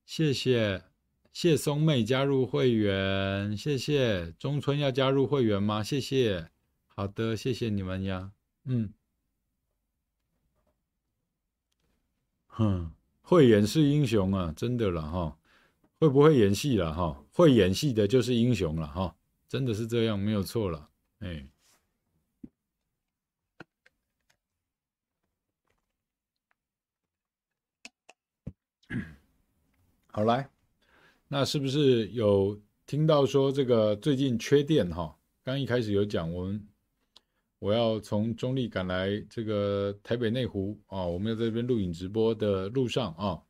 [0.04, 0.82] 谢谢
[1.32, 5.82] 谢松妹加入会员，谢谢中村要加入会员吗？
[5.82, 6.50] 谢谢，
[6.88, 8.32] 好的，谢谢你们呀。
[8.64, 8.92] 嗯，
[12.48, 15.38] 哼，会演是英雄啊，真的了哈，
[15.98, 17.24] 会不会演戏了哈？
[17.32, 19.16] 会演戏的就是英雄了哈，
[19.48, 21.51] 真的是这样，没有错了，哎。
[30.14, 30.46] 好来，
[31.26, 35.16] 那是不是有听到说这个最近缺电哈？
[35.42, 36.68] 刚一开始有讲，我们
[37.58, 43.40] 我要从中立赶来这个台北内湖啊，我们要在这边录影直播的路上啊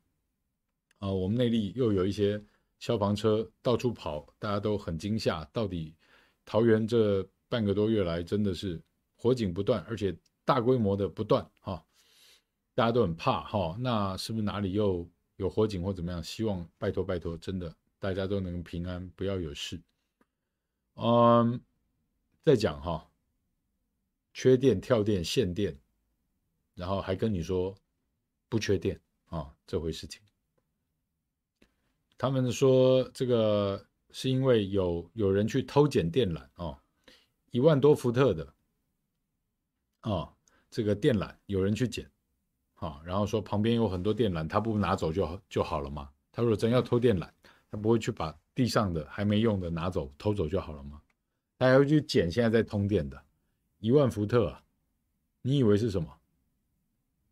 [0.99, 2.41] 啊，我们内坜又有一些
[2.79, 5.93] 消防车到处跑，大家都很惊吓，到底
[6.45, 8.81] 桃园这半个多月来真的是
[9.17, 11.83] 火警不断，而且大规模的不断哈，
[12.73, 15.05] 大家都很怕哈，那是不是哪里又？
[15.43, 19.81] 有火警或怎么样，希望拜托拜托，真的大家都能平安，不要有事。
[20.95, 21.61] 嗯，
[22.45, 23.11] 再讲哈，
[24.33, 25.77] 缺电、跳电、限电，
[26.75, 27.75] 然后还跟你说
[28.47, 30.21] 不缺电啊，这回事情。
[32.17, 36.79] 他们说这个是因为有有人去偷剪电缆哦，
[37.51, 38.53] 一万多伏特的
[39.99, 40.33] 啊，
[40.71, 42.09] 这个电缆有人去剪。
[42.83, 46.09] 啊，然后说旁边有很多电缆，他不拿走就好就好了吗？
[46.31, 47.29] 他如果真要偷电缆，
[47.71, 51.01] 他不会去把地上的还没用的拿走偷走就好了吗？
[51.57, 53.23] 他还会去捡现在在通电的，
[53.79, 54.63] 一万伏特啊，
[55.41, 56.09] 你以为是什么？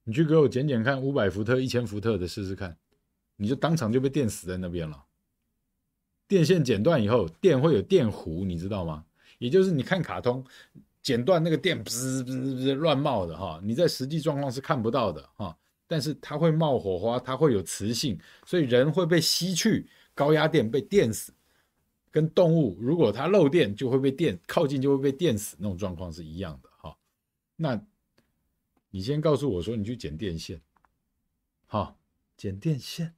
[0.04, 2.78] 你去给我剪剪看，五百伏特、一千伏特的试试看，
[3.36, 5.06] 你就当场就被电死在那边了。
[6.28, 9.06] 电线剪断以后，电会有电弧，你知道吗？
[9.38, 10.46] 也就是你看卡通，
[11.02, 15.58] 剪断那个电，滋滋滋乱冒的哈，你在实际状况是看不到的哈。
[15.88, 21.34] 但是它会冒火花，它会有磁性，所以人会被吸去高压电，被电死。
[22.10, 26.98] 跟动物如果它漏电，就会被电靠近就会被电死，那种状况是一样的哈。
[27.56, 27.82] 那
[28.90, 30.62] 你先告诉我说你去剪电线，
[31.68, 31.98] 好，
[32.38, 33.14] 剪电线，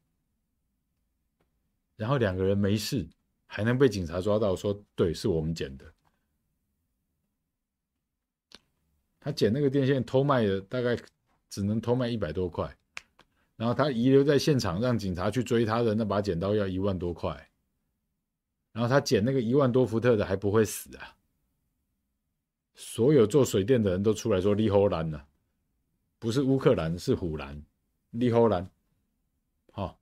[1.95, 3.07] 然后两个人没事，
[3.45, 5.92] 还能被警察抓到，说对，是我们剪的。
[9.24, 10.95] 他剪那个电线偷卖的大概。
[11.53, 12.76] 只能偷卖一百多块，
[13.57, 17.47] 然后他遗留在现场，让警察去追他的那把剪刀要一万多块，
[18.71, 21.15] 然后他剪那个一万多伏特的还不会死啊！
[22.74, 25.28] 所有做水电的人都出来说利荷兰了，
[26.17, 27.63] 不是乌克兰是虎兰，
[28.09, 28.67] 利荷兰，
[29.71, 29.99] 好，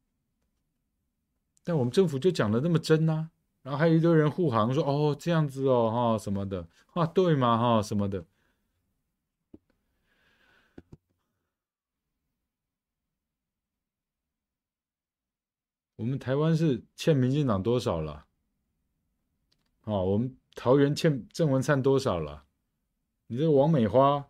[1.66, 3.30] 但我们政府就讲的那么真呐、
[3.62, 8.24] 然后还有一堆人护航说哦这样子哦哈什么的啊对吗哈什么的。
[16.02, 18.26] 我们台湾是欠民进党多少了？
[19.82, 22.46] 啊，我们桃园欠郑文灿多少了？
[23.28, 24.26] 你这个王美花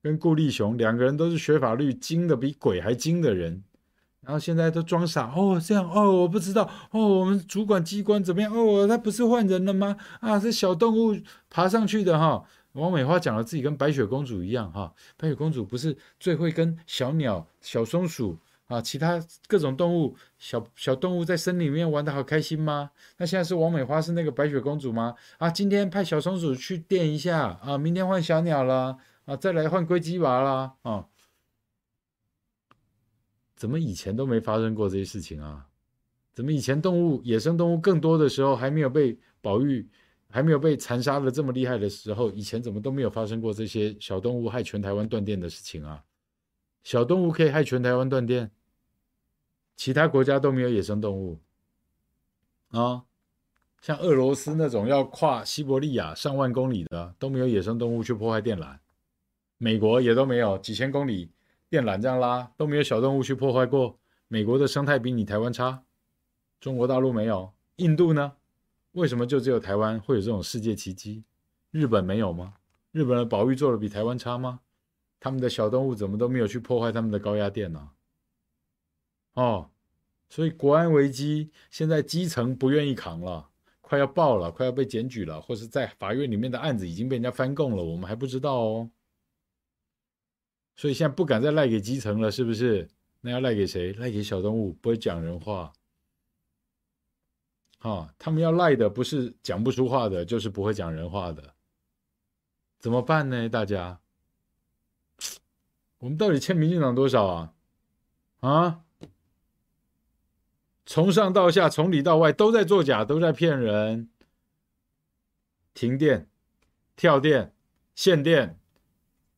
[0.00, 3.62] 跟顾立雄两个人都是学法律精的比鬼还精的人，
[4.22, 8.88] 然后现在都装傻哦，这样哦，我不知道哦，我们主管机关怎么样哦？
[8.88, 9.98] 他不是换人了吗？
[10.20, 12.42] 啊，这小动物爬上去的哈。
[12.72, 18.38] 王美花讲了自己跟白雪公主一样哈，白雪公主不是最会跟小鸟、小松鼠。
[18.74, 22.90] 啊，其他各种动物，小小动物在森林里面玩的好开心吗？
[23.18, 25.14] 那现在是王美花是那个白雪公主吗？
[25.38, 31.06] 啊，今天派小松鼠去电一下啊，明天换小鸟了啊，再来换龟鸡娃啦啊，
[33.54, 35.68] 怎么以前都没发生过这些事情啊？
[36.32, 39.88] 怎么以前动物野生动物更多的时候还没有被保育，
[40.28, 46.02] 还没有被残杀的这么厉害的时候，以前怎么都没有发生过这些小动物害全台湾断电的事情啊？
[46.82, 48.50] 小动物可以害全台湾断电，
[49.76, 51.38] 其他国家都没有野生动物
[52.70, 53.04] 啊，
[53.80, 58.78] 像俄罗斯那种要跨西伯利亚上万公里的都没有野生动物去破坏电缆，
[59.58, 61.30] 美国也都没有几千公里
[61.68, 63.98] 电缆这样拉都没有小动物去破坏过，
[64.28, 65.82] 美国的生态比你台湾差，
[66.60, 68.32] 中国大陆没有，印度呢？
[68.92, 71.24] 为什么就只有台湾会有这种世界奇迹？
[71.72, 72.54] 日本没有吗？
[72.92, 74.60] 日本的保育做的比台湾差吗？
[75.18, 77.90] 他们的小动物怎么都没有去破坏他们的高压电呢？
[79.34, 79.70] 哦，
[80.28, 88.90] 所以国安危机现在基层不愿意扛了，快要爆了，快要被检举了，或是在法院里面的案子已经被人家翻供了，我们还不知道哦。
[90.76, 92.88] 所以现在不敢再赖给基层了，是不是？
[93.20, 93.92] 那要赖给谁？
[93.94, 95.72] 赖给小动物，不会讲人话。
[97.80, 101.54] 哦，他们要赖的不是讲不出话的，就是不会讲人话的。
[102.78, 103.48] 怎么办呢？
[103.48, 104.00] 大家？
[105.98, 107.54] 我们到底欠民进党多少啊？
[108.40, 108.83] 啊！
[110.86, 114.08] 从上到下，从里到外都在作假，都在骗人。
[115.72, 116.28] 停电、
[116.94, 117.52] 跳电、
[117.94, 118.58] 限电、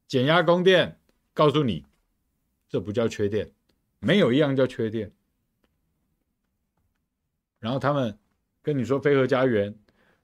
[0.07, 1.01] 减压供电，
[1.33, 1.85] 告诉你，
[2.69, 3.51] 这不叫缺电，
[4.01, 5.13] 没有一样叫缺电。
[7.59, 8.19] 然后他们
[8.63, 9.75] 跟你说非核家园，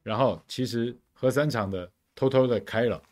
[0.02, 3.02] 然后其实核三厂的偷偷的开了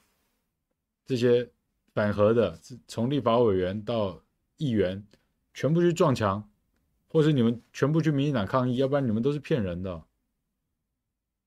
[1.07, 1.49] 这些。
[1.93, 2.57] 反核的，
[2.87, 4.23] 从立法委员到
[4.59, 5.05] 议员，
[5.53, 6.49] 全部去撞墙，
[7.13, 10.03] 或是你们全部去民进党抗议，要不然你们都是骗人的。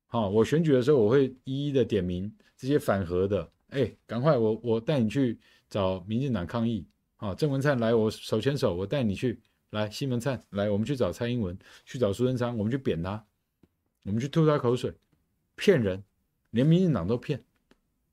[0.07, 5.39] 好，我选举的时候，我会一一的点名这些反核的，哎，赶快我我带你去
[5.69, 6.85] 找民进党抗议。
[7.15, 9.41] 好，郑文灿来，我手牵手，我带你去。
[9.69, 13.25] 来，西门灿来，我们去找蔡英文，去找苏贞昌，我们去扁他，
[14.03, 14.93] 我们去吐他口水，
[15.55, 16.03] 骗人，
[16.51, 17.43] 连民进党都骗，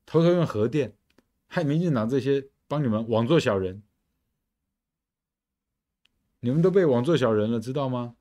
[0.07, 0.95] 偷偷用核电。
[1.45, 3.83] 害民进党这些帮你们枉做小人，
[6.41, 8.15] 你们都被网做小人了，知道吗？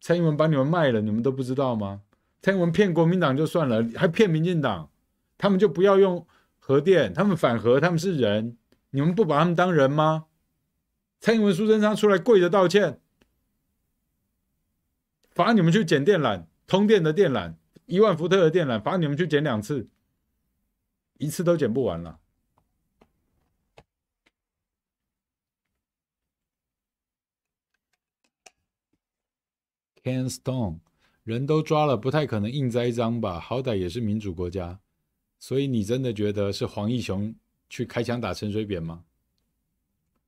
[0.00, 2.02] 蔡英文把你们卖了，你们都不知道吗？
[2.42, 4.90] 蔡英文骗国民党就算了，还骗民进党，
[5.38, 6.26] 他们就不要用
[6.58, 8.56] 核电，他们反核，他们是人，
[8.90, 10.26] 你们不把他们当人吗？
[11.18, 13.00] 蔡英文、苏贞昌出来跪着道歉，
[15.30, 17.54] 罚你们去捡电缆，通电的电缆，
[17.86, 19.88] 一万伏特的电缆，罚你们去捡两次，
[21.18, 22.18] 一次都捡不完了。
[30.06, 30.78] Ken Stone，
[31.24, 33.40] 人都抓了，不太可能硬栽赃吧？
[33.40, 34.78] 好歹也是民主国家，
[35.40, 37.34] 所以你真的觉得是黄义雄
[37.68, 39.02] 去开枪打陈水扁吗？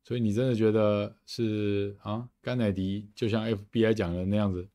[0.02, 2.28] 所以你真的觉得是啊？
[2.42, 4.68] 甘乃迪就像 FBI 讲的那样子？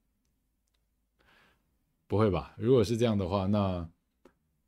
[2.07, 2.55] 不会吧？
[2.57, 3.85] 如果是这样的话，那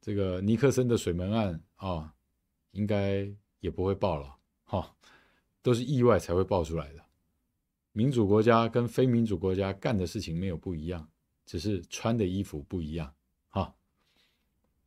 [0.01, 2.13] 这个尼克森的水门案啊，
[2.71, 3.25] 应该
[3.61, 4.89] 也不会爆了哈、哦，
[5.61, 7.04] 都是意外才会爆出来的。
[7.97, 11.09] 民主国家跟非民主国家干的事情没有不一样，
[11.45, 13.15] 只是穿的衣服不一样
[13.47, 13.73] 哈、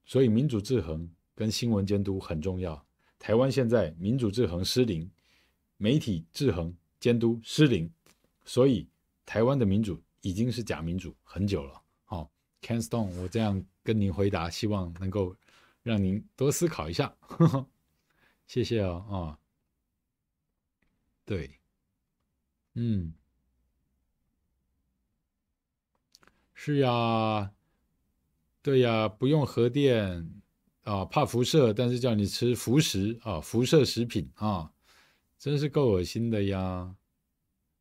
[0.05, 2.87] 所以民主制衡跟新闻监督很重要。
[3.19, 5.11] 台湾现在民主制衡失灵，
[5.79, 7.91] 媒体制衡监督失灵，
[8.45, 8.87] 所以
[9.25, 11.83] 台湾的民主已经是假民主很久了。
[12.05, 12.31] 好
[12.61, 15.35] Ken Stone，我这样跟您回答，希望能够
[15.83, 17.17] 让您多思考一下。
[17.21, 17.67] 呵呵，
[18.47, 19.41] 谢谢哦，啊、
[21.25, 21.58] 对，
[22.81, 23.13] 嗯，
[26.55, 27.51] 是呀，
[28.63, 30.31] 对呀，不用核电
[30.85, 34.71] 啊，怕辐射，但是叫你吃辐食啊，辐射食品啊，
[35.41, 36.95] 真是够恶心的呀！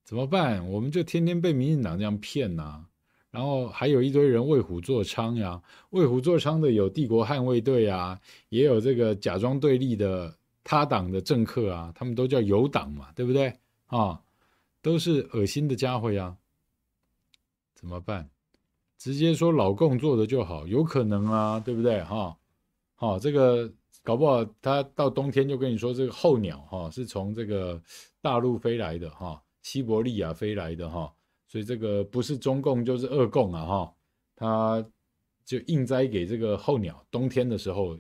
[0.04, 0.68] 怎么办？
[0.68, 2.84] 我们就天天被民进党这样骗呐、
[3.30, 8.20] 然后还有一堆人为虎作伥呀，为虎作伥的有帝国捍卫队啊，
[8.50, 14.20] 也有这个假装对立的他党的政客啊，他们都叫友党嘛，对不对啊？
[14.82, 16.38] 都是恶心的家伙呀，
[17.74, 18.30] 怎么办？
[18.98, 22.36] 直接说老共做的就好，有可能啊，对不对哈？
[22.96, 23.72] 好，这个
[24.04, 27.80] 搞不好他到冬天就跟你说这个候鸟哈是从这个
[28.22, 31.14] 大陆飞来的哈，西伯利亚飞来的哈。
[31.48, 33.94] 所以这个不是中共就是俄共啊哈，
[34.36, 34.86] 他
[35.46, 37.98] 就硬栽给这个候鸟，冬天的时候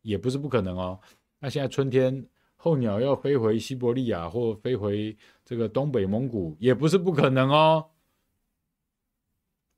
[0.00, 0.98] 也不是不可能哦。
[1.38, 2.26] 那现在春天
[2.56, 5.14] 候鸟要飞回西伯利亚或飞回
[5.48, 7.88] 这个东北蒙古也不是不可能哦。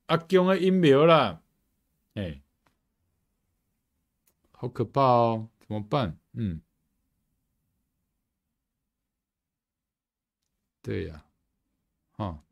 [0.06, 1.40] 阿公的阴谋啦，
[2.14, 2.42] 哎，
[4.50, 6.18] 好可怕哦，怎么办？
[6.32, 6.60] 嗯，
[10.82, 11.24] 对呀，
[12.16, 12.42] 啊。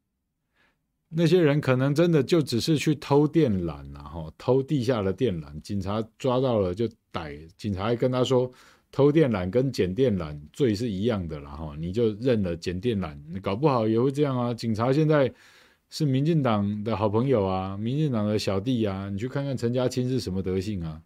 [1.09, 8.49] 那些人可能真的就只是去偷电缆呐，哈，偷地下的电缆，警察抓到了就逮，警察还跟他说，
[8.91, 14.55] 偷电缆跟捡电缆罪是一样的啦，哈，你就认了捡电缆，搞不好也会这样啊。
[14.55, 15.33] 警察现在
[15.91, 21.03] 是民进党的好朋友啊，民进党的小弟啊，你去看看陈家青是什么德性啊？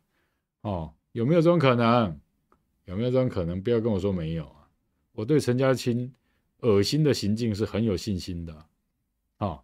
[0.63, 2.19] 哦，有没有这种可能？
[2.85, 3.63] 有没有这种可能？
[3.63, 4.69] 不要跟我说没有啊，
[5.13, 6.13] 我对陈家青
[6.61, 8.67] 恶心的行径是很有信心的，
[9.39, 9.61] 哦。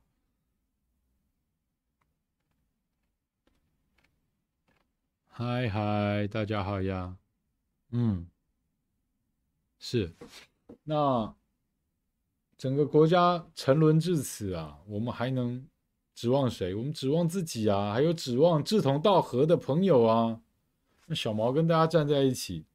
[5.29, 7.17] 嗨嗨，大家好呀。
[7.91, 8.27] 嗯，
[9.79, 10.13] 是。
[10.85, 11.35] 那
[12.57, 15.67] 整个国家沉沦至此啊，我们还能
[16.15, 16.75] 指望谁？
[16.75, 20.41] 我们指望自己啊，还有指望志同道合的朋友啊。
[21.07, 22.67] 那小毛跟大家站在一起，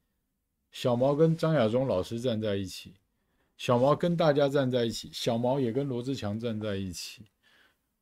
[0.72, 2.96] 小毛跟张亚中老师站在一起，
[3.58, 7.26] 小毛跟大家站在一起，小毛也跟罗志强站在一起。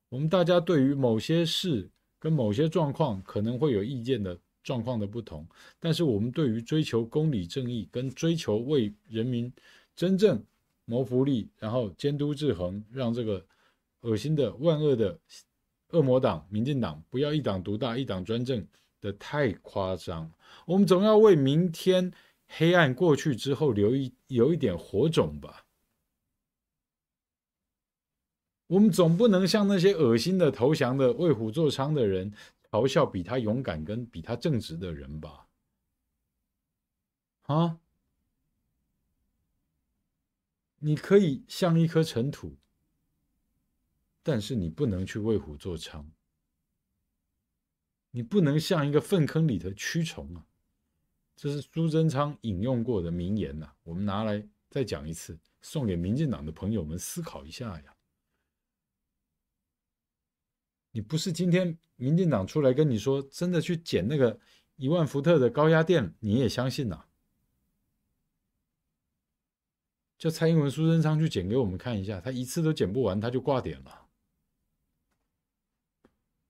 [0.07, 1.89] 我们大家对于某些事
[2.20, 4.39] 跟某些状况可能会有意见的。
[4.64, 5.47] 状况的不同，
[5.80, 9.51] 但是我们对于追求公理正义跟追求为人民
[9.95, 10.43] 真正
[10.86, 13.43] 谋福利，然后监督制衡，让这个
[14.01, 15.20] 恶心的万恶的
[15.89, 18.66] 恶魔党民进党不要一党独大、一党专政
[18.99, 20.32] 的太夸张。
[20.66, 22.12] 我们总要为明天
[22.47, 25.66] 黑暗过去之后留一有一点火种吧。
[28.68, 32.32] 我们总不能像那些恶心的投降的为虎作伥的人。
[32.72, 35.47] 嘲笑比他勇敢跟比他正直的人吧，
[37.43, 37.80] 啊！
[40.78, 42.57] 你可以像一颗尘土，
[44.24, 46.05] 但是你不能去为虎作伥，
[48.11, 50.45] 你不能像一个粪坑里的蛆虫啊！
[51.36, 57.97] 这是苏贞昌引用过的名言呐，我们拿来再讲一次，送给民进党的朋友们思考一下呀。
[60.91, 64.39] 你不是今天民进党出来跟你说，真的去捡那个
[64.75, 67.05] 一万伏特的高压电，你也相信呐、
[70.17, 74.07] 叫蔡英文、苏贞昌去捡给我们看一下，他一次都捡不完，他就挂点了。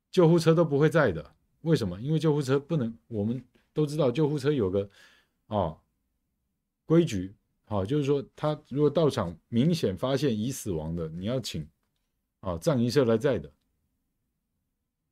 [0.09, 2.01] 救护车都不会在的，为什么？
[2.01, 4.89] 因为救护车不能，我们都知道救护车有个
[5.47, 5.77] 啊
[6.85, 7.33] 规矩，
[7.65, 11.65] 好，就是说他如果到场明显发现已死亡的，你要请
[12.41, 13.51] 啊葬仪社来载的。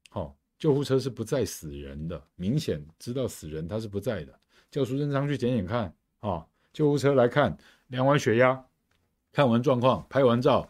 [0.10, 4.40] 好，救护车是不载死人的，明显知道死人他是不载的。
[4.72, 7.58] 叫苏贞昌去捡捡看啊，救护车来看，
[7.88, 8.66] 量完血压，
[9.32, 10.70] 看完状况，拍完照，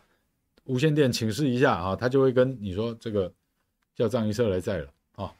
[0.66, 3.34] 无线电请示一下啊，他就会跟你说这个
[3.96, 5.36] 叫葬仪社来载了啊。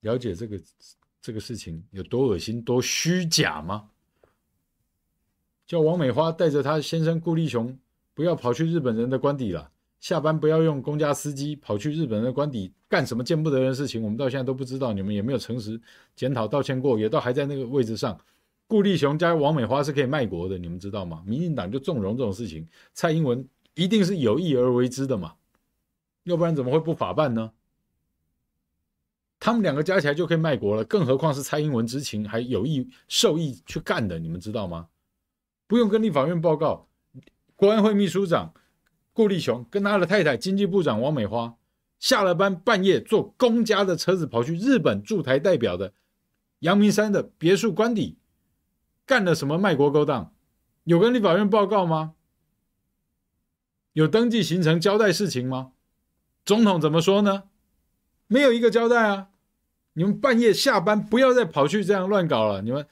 [0.00, 0.60] 了解这个
[1.20, 3.90] 这个事情有多恶心、多虚假吗？
[5.66, 7.78] 叫王美花带着她先生顾立雄
[8.14, 15.80] 不要跑去日本人的官邸了，下班不要用公家司机跑去日本人的官邸干什么见不得人的事情，我们到现在都不知道，你们也没有诚实
[16.14, 18.18] 检讨道歉过，也都还在那个位置上。
[18.66, 21.22] 顾立雄加王美花是可以卖国的，你们知道吗？
[21.26, 23.44] 民进党就纵容这种事情，蔡英文
[23.74, 25.34] 一定是有意而为之的嘛，
[26.24, 27.50] 要不然怎么会不法办呢？
[29.40, 34.88] 他们两个加起来就可以卖国了，更何况是蔡英文知情还有意受意去干的，你们知道吗？
[35.66, 36.86] 不用跟立法院报告，
[37.60, 38.54] 国安会秘书长
[39.12, 41.58] 顾立雄跟他的太太经济部长王美花
[41.98, 45.92] 下了班半夜坐公家的车子跑去日本驻台代表的
[46.60, 48.16] 阳明山的别墅官邸。
[49.04, 50.32] 干了什么卖国勾当？
[50.84, 52.14] 有跟立法院报告吗？
[53.92, 55.72] 有登记行程交代事情吗？
[56.46, 57.42] 总统怎么说呢？
[58.26, 59.28] 没有一个交代啊！
[59.92, 62.62] 你们半夜下班不要再跑去这样乱搞了。
[62.62, 62.86] 你们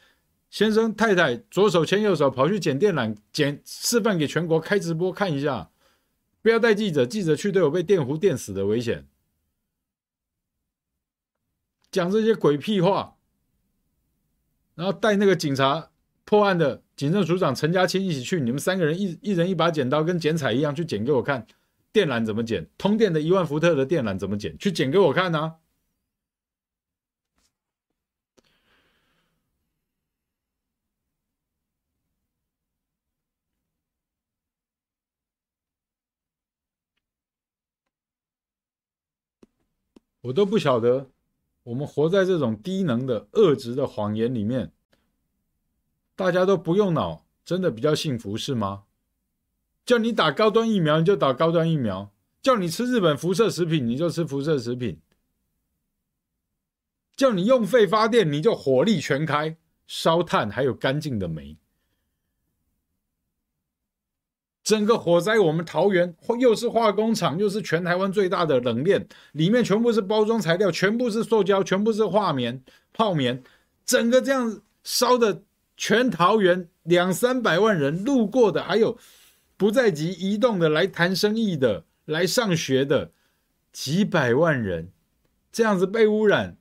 [0.50, 5.70] 先生太太左手牵右手跑去捡电缆，捡示范给全国开直播看一下。
[6.40, 9.06] 不要带记者，记者去都有被电弧电死的危险。
[11.90, 13.16] 讲这些鬼屁话，
[14.74, 15.90] 然后带那个警察。
[16.24, 21.46] 破案的警政署长陈家钦一起去，你们三个人一一人一把剪刀，跟剪彩一样去剪给我看，
[21.90, 22.68] 电缆怎么剪？
[22.76, 24.54] 通电的一万伏特的电缆怎么剪？
[24.58, 25.54] 去剪给我看啊！
[40.28, 41.08] 我都不晓得，
[41.62, 44.72] 我们活在这种低能的恶质的谎言里面。
[46.14, 48.84] 大家都不用脑，真的比较幸福是吗？
[49.86, 52.10] 叫你打高端疫苗，你就打高端疫苗；
[52.42, 54.98] 叫你吃日本辐射食品，你就吃辐射食品；
[57.16, 59.56] 叫你用肺发电，你就火力全开，
[59.86, 61.56] 烧炭还有干净的煤。
[64.68, 72.62] 整个火灾，我们桃园又是化工厂，又是全台湾最大的冷链，里面全部是包装材料，全部是塑胶，全部是化棉、
[72.92, 73.42] 泡棉，
[73.86, 75.42] 整个这样烧的。
[75.80, 78.98] 全桃园两三百万人路过的，还有
[79.56, 83.12] 不在籍移动的，来谈生意的，来上学的，
[83.72, 84.90] 几百万人，
[85.50, 86.58] 这样子被污染，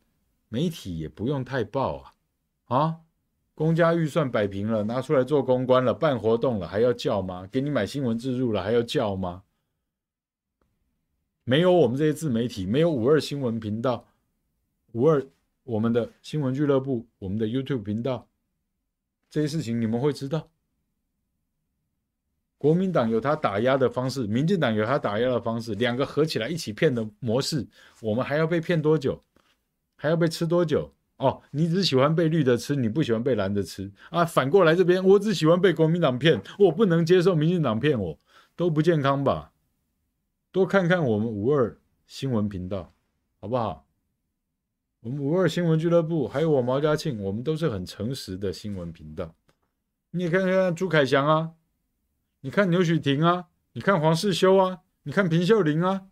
[0.48, 2.14] 媒体也不用太报啊！
[2.78, 2.96] 啊，
[3.58, 7.50] 公家预算摆平了，拿出来做公关了，办活动了，还要叫吗？
[7.52, 9.42] 给你买新闻自助了，还要叫吗？
[11.44, 14.08] 没有我们这些自媒体，没有五二新闻频道，
[14.92, 15.26] 五二
[15.64, 18.28] 我们的新闻俱乐部，我们的 YouTube 频道。
[19.28, 20.48] 这些事情你们会知道，
[22.60, 27.68] 国民党有他打压的方式，民进党有他打压的方式，两个合起来一起骗的模式，
[28.02, 29.20] 我们还要被骗多久？
[29.96, 30.94] 还要被吃多久？
[31.18, 34.24] 哦，你只喜欢被绿的吃，你不喜欢被蓝的吃啊？
[34.24, 38.20] 反过来这边，我只喜欢被国民党骗，我不能接受民进党骗我，
[38.56, 39.52] 都不健康吧？
[40.52, 42.94] 多看看我们五二新闻频道，
[43.40, 43.86] 好不好？
[45.02, 49.36] 我们五二新闻俱乐部，还有我毛家庆，我们都是很诚实的新闻频道。
[50.12, 51.52] 你也看看朱凯翔啊，
[52.42, 56.08] 你看牛煦庭啊，你看黄世修啊，你看平秀玲啊，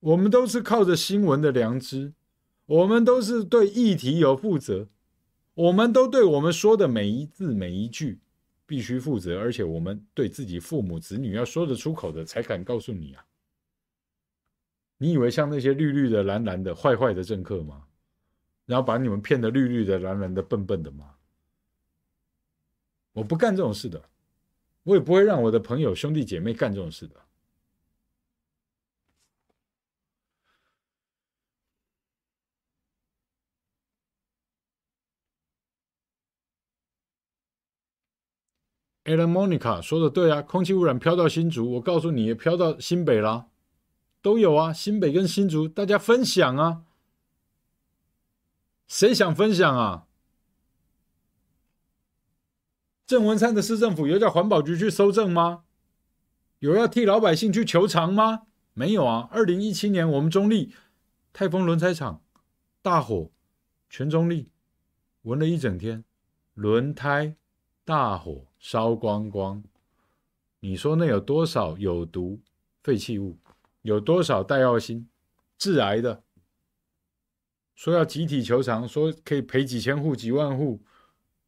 [0.00, 2.12] 我们都是靠着新闻的良知，
[2.68, 4.88] 我们都是对议题有负责，
[5.54, 8.20] 我们都对我们说的每一字每一句
[8.66, 13.24] 必须负责，而且我们对自己父母子女要说得出口的，才敢告诉你啊。
[14.98, 17.84] 你以为像那些绿绿的、蓝蓝的、坏坏的政客吗？
[18.66, 21.14] 然后把你们骗得绿绿的、蓝蓝的、笨笨的吗？
[23.12, 24.10] 我不干这种事的，
[24.82, 27.16] 我也不会让我的朋友、兄弟姐妹干这种事的。
[39.08, 43.46] Ellen Monica 说的对啊，空气污染飘到新竹，我告诉你也飘到新北啦。
[44.20, 46.82] 都有啊，新北跟新竹，大家分享啊。
[48.86, 50.06] 谁想分享啊？
[53.06, 55.64] 郑文灿的市政府有叫环保局去搜证吗？
[56.58, 58.42] 有要替老百姓去求偿吗？
[58.74, 59.28] 没有啊。
[59.32, 60.74] 二零一七年我们中立
[61.32, 62.22] 泰丰轮胎厂
[62.82, 63.30] 大火，
[63.88, 64.50] 全中立
[65.22, 66.04] 闻了一整天，
[66.52, 67.36] 轮胎
[67.88, 69.64] 大火烧光光。
[70.60, 72.38] 你说那有多少有毒
[72.82, 73.38] 废弃物？
[73.80, 75.08] 有多少戴奥辛
[75.56, 76.22] 致癌的？
[77.74, 80.82] 说要集体求偿，说可以赔几千户、几万户，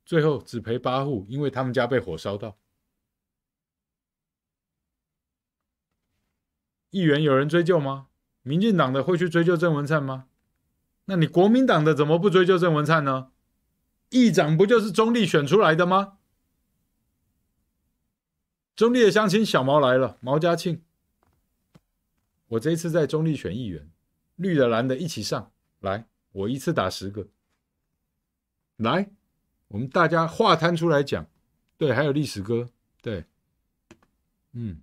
[0.06, 2.56] 最后只赔八户，因为他们家被火烧到。
[6.88, 8.06] 议员有人追究吗？
[8.40, 10.28] 民进党的会去追究郑文灿吗？
[11.04, 13.30] 那你国民党的怎么不追究郑文灿呢？
[14.08, 16.16] 议长不就是中立选出来的吗？
[18.80, 20.80] 中立的乡亲小毛来了，毛家庆，
[22.46, 23.86] 我这一次在中立选议员，
[24.36, 27.28] 绿的蓝的一起上来，我一次打十个，
[28.76, 29.10] 来，
[29.68, 31.28] 我们大家话摊出来讲，
[31.76, 32.70] 对，还有历史歌，
[33.02, 33.26] 对，
[34.52, 34.80] 嗯。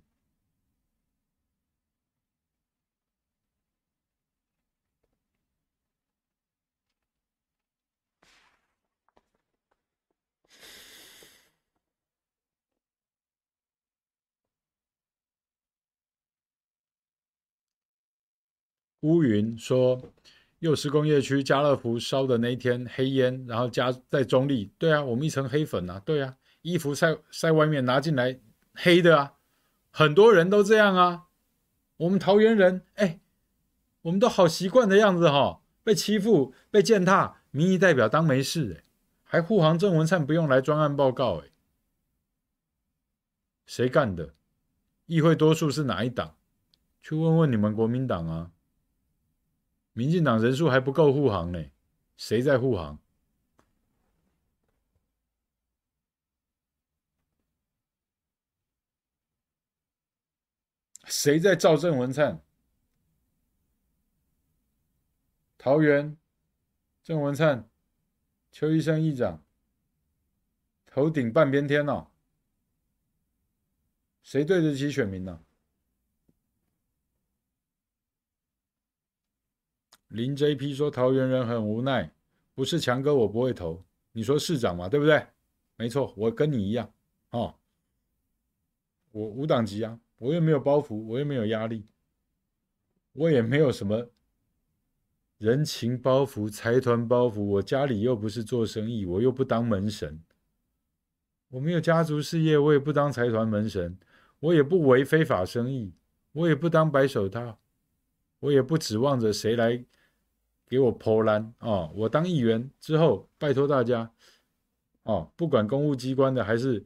[19.00, 20.00] 乌云说
[20.58, 28.40] ：“幼狮工业区家乐福烧的那一天黑烟，然后加在中立，对啊，我们一层黑粉啊，对啊，衣服晒晒外面拿进来
[28.74, 29.34] 黑的啊，
[29.90, 31.26] 很多人都这样啊。
[31.98, 33.20] 我们桃园人，哎，
[34.02, 38.84] 我们都好习惯的样子哈、被欺负被践踏，民意代表当没事哎，
[39.22, 41.50] 还护航郑文灿不用来专案报告哎，
[43.64, 44.34] 谁干的？
[45.06, 46.34] 议会多数是哪一党？
[47.00, 48.50] 去问问你们国民党啊。”
[49.98, 51.60] 民进党人数还不够护航呢，
[52.16, 53.00] 谁在护航？
[61.06, 62.40] 谁在罩郑文灿？
[65.58, 66.16] 桃园
[67.02, 67.68] 郑文灿、
[68.52, 69.42] 邱医生议长
[70.86, 72.06] 头顶半边天哦，
[74.22, 75.42] 谁对得起选民呢？
[80.08, 82.10] 林 JP 说：“桃园人很无奈，
[82.54, 83.84] 不是强哥我不会投。
[84.12, 85.26] 你说市长嘛，对不对？
[85.76, 86.90] 没错，我跟你一样
[87.30, 87.54] 哦。
[89.12, 91.86] 我无党籍啊，我又没有包袱，我又没有压力，
[93.12, 94.08] 我也没有什么
[95.36, 97.42] 人情包袱、财团包袱。
[97.42, 100.22] 我家里又不是做生意，我又不当门神，
[101.50, 103.98] 我没有家族事业，我也不当财团门神，
[104.40, 105.92] 我也不为非法生意，
[106.32, 107.58] 我也不当白手套，
[108.40, 109.84] 我也不指望着谁来。”
[110.68, 111.88] 给我破烂啊！
[111.94, 114.12] 我当议员之后，拜托大家
[115.04, 116.84] 哦，不管公务机关的还是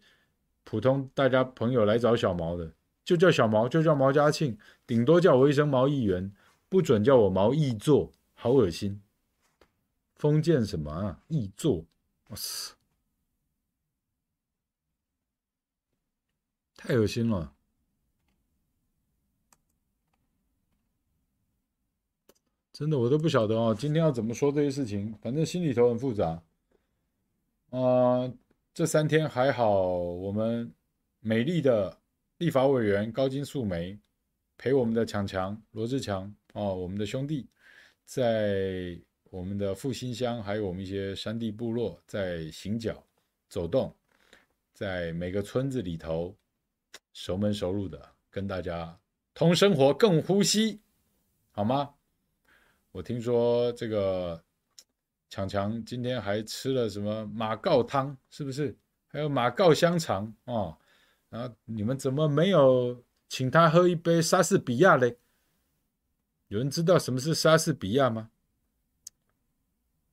[0.63, 2.73] 普通大家朋友来找小毛的，
[3.05, 4.57] 就叫小毛，就叫毛家庆，
[4.87, 6.33] 顶多叫我一声毛议员，
[6.69, 9.03] 不准叫我毛议座，好恶心！
[10.15, 11.21] 封建什么啊？
[11.27, 11.85] 议座，
[12.29, 12.77] 我操，
[16.77, 17.53] 太恶心了！
[22.73, 23.77] 真的，我都不晓得哦。
[23.79, 26.43] 今天要怎么说这些事情，反正心里头很复杂。
[27.69, 28.33] 啊、
[28.73, 30.73] 这三天还好，我们
[31.21, 31.99] 美丽的
[32.39, 33.99] 立法委员高金素梅
[34.57, 37.47] 陪我们的强强罗志强哦，我们的兄弟
[38.07, 38.99] 在
[39.31, 43.05] 我们的复兴乡，还有我们一些山地部落，在行脚
[43.49, 43.95] 走动，
[44.73, 46.35] 在每个村子里头
[47.13, 48.01] 熟门熟路的
[48.31, 48.99] 跟大家
[49.35, 50.81] 同生活共呼吸，
[51.51, 51.95] 好吗？
[52.93, 54.41] 我听说这个
[55.31, 58.77] 强强今天还吃了什么马告汤，是不是？
[59.09, 60.77] 还有马告香肠哦。
[61.31, 65.17] 然后你们怎么没有请他喝一杯莎士比亚嘞？
[66.49, 68.29] 有人知道什么是莎士比亚吗？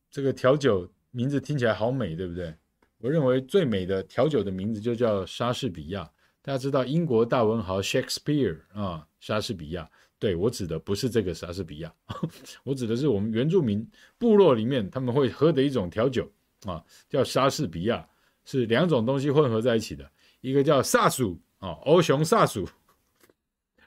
[0.10, 2.56] 这个调酒名字听起来好美，对不对？
[3.00, 6.10] 我认为最美的调酒的名字就叫莎士比亚。
[6.42, 9.92] 大家知道英国大文豪 Shakespeare 啊，莎士比亚。
[10.20, 11.92] 对，我指的不是这个莎士比亚，
[12.66, 16.30] 我指的是我们原住民部落里面他们会喝的一种调酒
[16.66, 18.06] 啊，叫莎士比亚，
[18.44, 20.12] 是两种东西混合在一起的，
[20.42, 22.68] 一个叫萨鼠啊，欧熊萨鼠，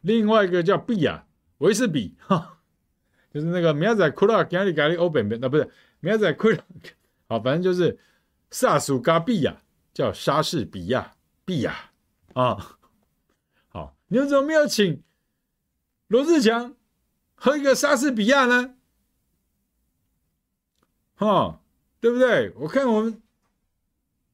[0.00, 1.22] 另外一个叫比亚
[1.58, 2.58] 维士比，哈，
[3.30, 5.70] 就是那个苗仔库拉咖喱咖喱欧本本，那不是
[6.00, 6.64] 苗仔库拉，
[7.28, 7.98] 好，反正就是
[8.50, 9.54] 萨鼠咖比亚，
[9.92, 11.14] 叫莎士比亚
[11.44, 11.90] 比亚
[12.32, 12.78] 啊，
[13.68, 15.02] 好，你们怎么没有请？
[16.12, 16.74] 罗志强
[17.34, 18.74] 喝一个莎士比亚呢？
[21.14, 21.62] 哈，
[22.00, 22.52] 对不对？
[22.56, 23.22] 我看我们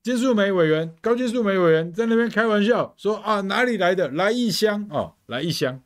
[0.03, 4.09] 金素梅委员、高金素梅委员在那边开玩笑说啊，哪里来的？
[4.09, 5.81] 来一箱哦，来一箱，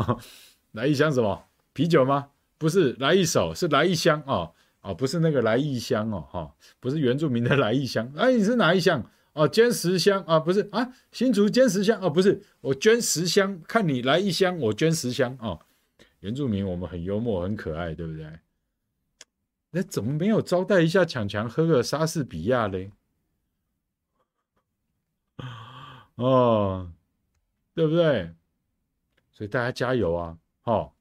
[0.72, 1.44] 来一箱什么？
[1.74, 2.28] 啤酒吗？
[2.56, 8.10] 不是，来一首是来一箱哦哦，不是那个来一箱哦哈，不是原住民的来一箱。
[8.16, 9.04] 哎，你是哪一箱？
[9.36, 15.60] 哦，捐十箱啊，不是啊，新竹捐十箱哦，不是，我捐十箱，看你来一箱，我捐十箱哦。
[16.20, 18.40] 原住民我们很幽默，很可爱，对不对？
[19.70, 22.90] 那怎么没有招待一下强强喝个莎士比亚嘞？
[26.14, 26.90] 哦，
[27.74, 28.34] 对不对？
[29.32, 30.38] 所以大家加油啊！
[30.62, 30.92] 好、哦，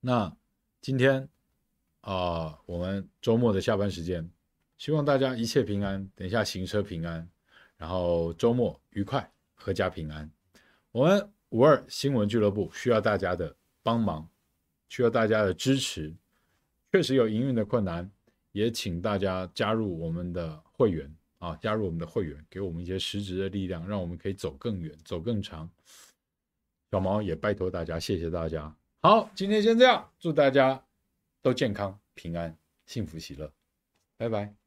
[0.00, 0.36] 那
[0.80, 1.28] 今天
[2.00, 4.28] 啊、我们周末的下班时间，
[4.78, 7.28] 希望大家一切平安，等一下行车平安，
[7.76, 10.30] 然后周末愉快，阖家平安。
[10.92, 14.28] 我们五二新闻俱乐部需要大家的帮忙，
[14.88, 16.14] 需要大家的支持。
[16.92, 18.10] 确实有营运的困难，
[18.52, 25.68] 也请大家加入我们的会员啊，加入我们的会员，给我们一些实质的力量，让我们可以走更远，走更长。
[26.90, 28.74] 小毛也拜托大家，谢谢大家。
[29.00, 30.82] 好，今天先这样，祝大家
[31.42, 32.56] 都健康、平安、
[32.86, 33.52] 幸福、喜乐，
[34.16, 34.57] 拜拜。